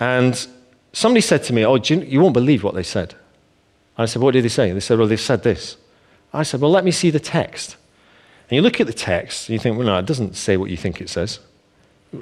and 0.00 0.46
somebody 0.92 1.20
said 1.20 1.44
to 1.44 1.52
me, 1.52 1.64
Oh, 1.64 1.76
you, 1.76 2.00
you 2.00 2.20
won't 2.20 2.34
believe 2.34 2.64
what 2.64 2.74
they 2.74 2.82
said. 2.82 3.14
I 3.96 4.06
said, 4.06 4.22
What 4.22 4.32
did 4.32 4.44
they 4.44 4.48
say? 4.48 4.68
And 4.68 4.76
They 4.76 4.80
said, 4.80 4.98
Well, 4.98 5.06
they've 5.06 5.20
said 5.20 5.42
this. 5.42 5.76
I 6.32 6.42
said, 6.42 6.60
Well, 6.60 6.70
let 6.70 6.84
me 6.84 6.90
see 6.90 7.10
the 7.10 7.20
text. 7.20 7.76
And 8.48 8.56
you 8.56 8.62
look 8.62 8.80
at 8.80 8.86
the 8.86 8.92
text 8.92 9.48
and 9.48 9.52
you 9.52 9.60
think, 9.60 9.76
Well, 9.76 9.86
no, 9.86 9.98
it 9.98 10.06
doesn't 10.06 10.34
say 10.34 10.56
what 10.56 10.70
you 10.70 10.76
think 10.76 11.00
it 11.00 11.10
says. 11.10 11.38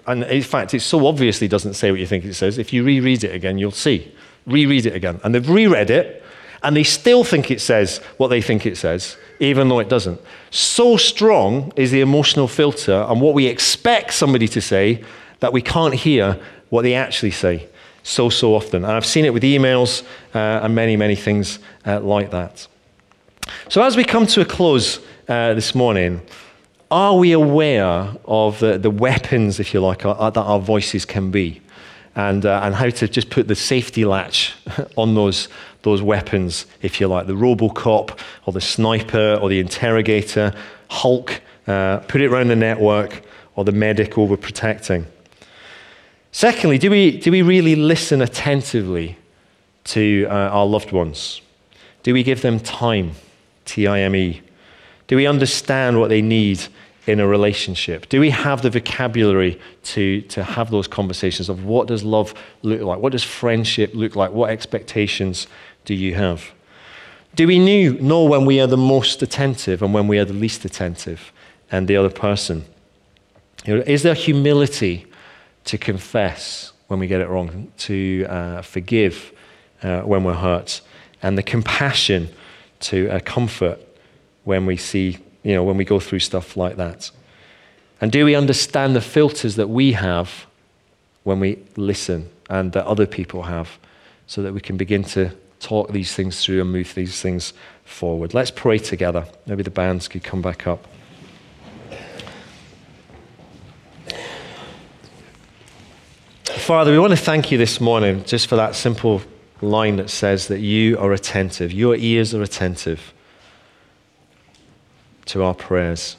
And 0.07 0.25
in 0.25 0.43
fact, 0.43 0.75
it 0.75 0.81
so 0.81 1.07
obviously 1.07 1.49
doesn't 1.49 1.75
say 1.75 1.91
what 1.91 2.01
you 2.01 2.07
think 2.07 2.25
it 2.25 2.35
says. 2.35 2.59
If 2.59 2.73
you 2.73 2.85
reread 2.85 3.25
it 3.25 3.35
again, 3.35 3.57
you'll 3.57 3.71
see. 3.71 4.13
Reread 4.47 4.85
it 4.85 4.95
again. 4.95 5.21
And 5.25 5.35
they've 5.35 5.49
reread 5.49 5.89
it, 5.89 6.23
and 6.63 6.77
they 6.77 6.83
still 6.83 7.25
think 7.25 7.51
it 7.51 7.61
says 7.61 7.99
what 8.19 8.29
they 8.29 8.43
think 8.43 8.67
it 8.67 8.77
says, 8.77 9.17
even 9.41 9.69
though 9.69 9.79
it 9.79 9.89
doesn't. 9.89 10.21
So 10.51 10.97
strong 10.99 11.73
is 11.77 11.91
the 11.91 12.01
emotional 12.01 12.49
filter 12.49 13.07
and 13.09 13.21
what 13.21 13.35
we 13.35 13.47
expect 13.47 14.13
somebody 14.13 14.49
to 14.49 14.61
say 14.61 15.05
that 15.41 15.53
we 15.53 15.63
can't 15.63 15.95
hear 15.95 16.39
what 16.71 16.83
they 16.83 16.95
actually 16.95 17.31
say 17.31 17.69
so, 18.03 18.31
so 18.31 18.55
often. 18.55 18.85
And 18.85 18.93
I've 18.93 19.07
seen 19.07 19.25
it 19.25 19.33
with 19.33 19.43
emails 19.43 20.03
uh, 20.35 20.65
and 20.65 20.75
many, 20.75 20.97
many 20.97 21.15
things 21.15 21.59
uh, 21.87 22.01
like 22.01 22.31
that. 22.31 22.67
So, 23.69 23.83
as 23.83 23.97
we 23.97 24.05
come 24.05 24.27
to 24.29 24.41
a 24.41 24.45
close 24.45 25.01
uh, 25.29 25.55
this 25.55 25.75
morning, 25.75 26.23
are 26.91 27.17
we 27.17 27.33
aware 27.33 28.09
of 28.25 28.59
the, 28.61 28.79
the 28.79 28.91
weapons, 28.91 29.61
if 29.61 29.75
you 29.75 29.81
like, 29.81 30.01
that 30.01 30.37
our 30.37 30.59
voices 30.59 31.05
can 31.05 31.31
be? 31.31 31.61
And, 32.15 32.45
uh, 32.45 32.61
and 32.65 32.75
how 32.75 32.89
to 32.89 33.07
just 33.07 33.31
put 33.31 33.47
the 33.47 33.55
safety 33.55 34.05
latch 34.05 34.55
on 34.97 35.15
those, 35.15 35.49
those 35.83 36.03
weapons, 36.03 36.67
if 36.83 37.01
you 37.01 37.07
like, 37.07 37.27
the 37.27 37.35
Robocop 37.35 38.19
or 38.47 38.53
the 38.53 38.61
sniper 38.61 39.39
or 39.41 39.49
the 39.49 39.61
interrogator, 39.61 40.53
Hulk, 40.91 41.41
uh, 41.67 41.99
put 41.99 42.23
it 42.23 42.27
around 42.29 42.49
the 42.49 42.57
network, 42.57 43.23
or 43.55 43.65
the 43.65 43.73
medic 43.73 44.13
overprotecting. 44.13 45.05
Secondly, 46.33 46.79
do 46.79 46.91
we, 46.91 47.19
do 47.19 47.31
we 47.31 47.43
really 47.43 47.75
listen 47.75 48.23
attentively 48.23 49.17
to 49.85 50.27
uh, 50.29 50.35
our 50.35 50.67
loved 50.67 50.93
ones? 50.93 51.41
Do 52.03 52.13
we 52.13 52.23
give 52.23 52.43
them 52.43 52.61
time? 52.61 53.13
T 53.65 53.87
I 53.87 54.01
M 54.01 54.17
E. 54.17 54.41
Do 55.09 55.17
we 55.17 55.27
understand 55.27 55.99
what 56.01 56.09
they 56.09 56.23
need 56.23 56.61
in 57.07 57.21
a 57.21 57.27
relationship? 57.27 58.09
Do 58.09 58.21
we 58.21 58.31
have 58.31 58.63
the 58.63 58.71
vocabulary 58.71 59.59
to, 59.85 60.21
to 60.23 60.43
have 60.45 60.71
those 60.71 60.87
conversations 60.87 61.49
of 61.49 61.65
what 61.65 61.89
does 61.89 62.05
love 62.05 62.35
look 62.63 62.83
like? 62.83 62.99
What 63.01 63.13
does 63.13 63.25
friendship 63.25 63.95
look 63.95 64.15
like? 64.15 64.31
What 64.31 64.51
expectations 64.51 65.47
do 65.85 65.95
you 65.95 66.15
have? 66.15 66.53
Do 67.35 67.47
we 67.47 67.59
know 67.59 68.25
when 68.25 68.45
we 68.45 68.61
are 68.61 68.67
the 68.67 68.77
most 68.77 69.23
attentive 69.23 69.83
and 69.83 69.95
when 69.95 70.09
we 70.09 70.19
are 70.19 70.25
the 70.25 70.33
least 70.33 70.65
attentive 70.65 71.33
and 71.71 71.89
the 71.89 71.97
other 71.97 72.11
person? 72.11 72.65
You 73.65 73.77
know, 73.77 73.83
is 73.87 74.03
there 74.03 74.15
humility 74.15 75.07
to 75.69 75.77
confess 75.77 76.73
when 76.87 76.99
we 76.99 77.07
get 77.07 77.21
it 77.21 77.29
wrong, 77.29 77.71
to 77.77 78.27
uh, 78.29 78.63
forgive 78.63 79.33
uh, 79.83 80.01
when 80.01 80.25
we're 80.25 80.33
hurt, 80.33 80.81
and 81.23 81.37
the 81.37 81.43
compassion 81.43 82.31
to 82.81 83.11
uh, 83.11 83.21
comfort 83.21 83.79
when 84.45 84.65
we 84.65 84.79
see, 84.79 85.19
you 85.43 85.55
know, 85.55 85.63
when 85.63 85.77
we 85.77 85.85
go 85.85 86.01
through 86.01 86.21
stuff 86.21 86.57
like 86.57 86.77
that? 86.77 87.11
And 88.01 88.11
do 88.11 88.25
we 88.25 88.35
understand 88.35 88.97
the 88.97 89.03
filters 89.03 89.57
that 89.57 89.69
we 89.69 89.93
have 89.93 90.47
when 91.25 91.39
we 91.39 91.59
listen 91.77 92.31
and 92.49 92.73
that 92.73 92.87
other 92.87 93.07
people 93.07 93.43
have 93.43 93.79
so 94.27 94.43
that 94.43 94.55
we 94.55 94.61
can 94.61 94.79
begin 94.79 95.05
to 95.05 95.31
talk 95.61 95.93
these 95.93 96.15
things 96.15 96.43
through 96.43 96.63
and 96.63 96.73
move 96.73 96.95
these 96.95 97.21
things 97.21 97.53
forward? 97.85 98.33
Let's 98.33 98.51
pray 98.51 98.79
together. 98.79 99.27
Maybe 99.45 99.63
the 99.63 99.71
bands 99.71 100.09
could 100.09 100.25
come 100.25 100.41
back 100.41 100.67
up. 100.67 100.87
Father, 106.69 106.93
we 106.93 106.99
want 106.99 107.13
to 107.13 107.17
thank 107.17 107.51
you 107.51 107.57
this 107.57 107.81
morning 107.81 108.23
just 108.25 108.47
for 108.47 108.57
that 108.57 108.75
simple 108.75 109.23
line 109.63 109.97
that 109.97 110.11
says 110.11 110.49
that 110.49 110.61
you 110.61 110.99
are 110.99 111.15
attentive, 111.15 111.73
your 111.73 111.97
ears 111.97 112.35
are 112.35 112.43
attentive 112.43 113.15
to 115.25 115.43
our 115.43 115.55
prayers. 115.55 116.19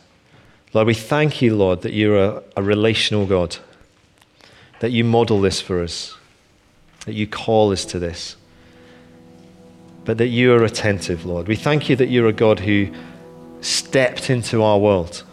Lord, 0.73 0.87
we 0.87 0.95
thank 0.95 1.39
you, 1.43 1.55
Lord, 1.55 1.83
that 1.83 1.93
you're 1.93 2.17
a, 2.17 2.41
a 2.57 2.63
relational 2.63 3.27
God, 3.27 3.57
that 4.79 4.89
you 4.89 5.03
model 5.03 5.39
this 5.39 5.61
for 5.61 5.83
us, 5.83 6.17
that 7.05 7.13
you 7.13 7.27
call 7.27 7.71
us 7.71 7.85
to 7.85 7.99
this, 7.99 8.35
but 10.03 10.17
that 10.17 10.29
you 10.29 10.51
are 10.53 10.63
attentive, 10.63 11.25
Lord. 11.27 11.47
We 11.47 11.57
thank 11.57 11.89
you 11.89 11.95
that 11.97 12.09
you're 12.09 12.27
a 12.27 12.33
God 12.33 12.59
who 12.59 12.91
stepped 13.61 14.31
into 14.31 14.63
our 14.63 14.79
world, 14.79 15.23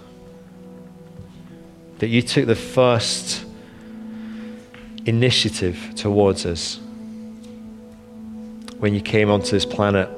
that 2.00 2.08
you 2.08 2.20
took 2.20 2.44
the 2.44 2.54
first 2.54 3.45
initiative 5.06 5.92
towards 5.94 6.44
us 6.44 6.78
when 8.78 8.92
you 8.92 9.00
came 9.00 9.30
onto 9.30 9.52
this 9.52 9.64
planet 9.64 10.10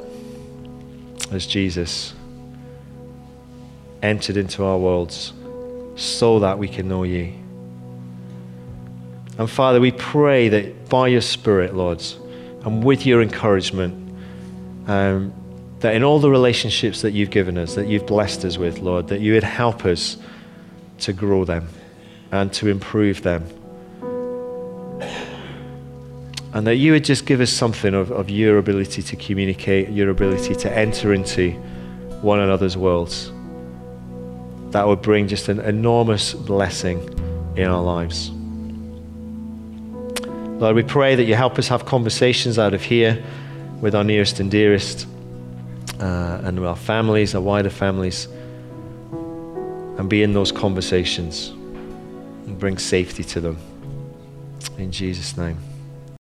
as 1.31 1.47
Jesus 1.47 2.15
entered 4.03 4.37
into 4.37 4.65
our 4.65 4.79
worlds 4.79 5.33
so 5.97 6.41
that 6.41 6.59
we 6.59 6.69
can 6.69 6.89
know 6.89 7.05
you. 7.05 7.33
And 9.39 9.49
Father, 9.49 9.81
we 9.81 9.93
pray 9.93 10.49
that 10.49 10.89
by 10.89 11.09
your 11.09 11.21
Spirit, 11.21 11.75
Lord, 11.75 12.03
and 12.65 12.83
with 12.83 13.07
your 13.07 13.23
encouragement, 13.23 14.19
um, 14.89 15.33
that 15.81 15.95
in 15.95 16.03
all 16.03 16.19
the 16.19 16.31
relationships 16.31 17.03
that 17.03 17.13
you've 17.13 17.31
given 17.31 17.57
us, 17.57 17.75
that 17.75 17.87
you've 17.87 18.07
blessed 18.07 18.45
us 18.45 18.59
with, 18.59 18.81
Lord, 18.81 19.09
that 19.09 19.21
you 19.21 19.35
would 19.35 19.45
help 19.45 19.85
us 19.85 20.17
to 21.01 21.13
grow 21.13 21.45
them 21.45 21.69
and 22.33 22.53
to 22.55 22.69
improve 22.69 23.23
them. 23.23 23.47
And 26.55 26.67
that 26.67 26.77
you 26.77 26.93
would 26.93 27.05
just 27.05 27.27
give 27.27 27.41
us 27.41 27.51
something 27.51 27.95
of, 27.95 28.11
of 28.11 28.31
your 28.31 28.59
ability 28.59 29.03
to 29.03 29.17
communicate, 29.17 29.91
your 29.91 30.09
ability 30.11 30.55
to 30.57 30.77
enter 30.77 31.13
into 31.13 31.51
one 32.23 32.41
another's 32.41 32.77
worlds 32.77 33.31
that 34.71 34.87
would 34.87 35.01
bring 35.01 35.29
just 35.29 35.49
an 35.49 35.61
enormous 35.61 36.35
blessing 36.35 37.01
in 37.57 37.67
our 37.67 37.83
lives. 37.83 38.31
Lord, 40.61 40.77
we 40.77 40.83
pray 40.83 41.15
that 41.15 41.25
you 41.25 41.35
help 41.35 41.59
us 41.59 41.69
have 41.69 41.87
conversations 41.87 42.59
out 42.59 42.75
of 42.75 42.83
here 42.83 43.23
with 43.81 43.95
our 43.95 44.05
nearest 44.05 44.41
and 44.41 44.51
dearest 44.51 45.07
uh, 46.01 46.41
and 46.43 46.59
our 46.61 46.77
families, 46.77 47.35
our 47.35 47.41
wider 47.41 47.71
families, 47.71 48.27
and 49.99 50.09
be 50.09 50.23
in 50.23 50.33
those 50.33 50.53
conversations 50.53 51.49
and 51.49 52.59
bring 52.59 52.77
safety 52.77 53.25
to 53.25 53.41
them. 53.41 53.59
In 54.77 54.93
Jesus' 54.93 55.37
name. 55.37 55.59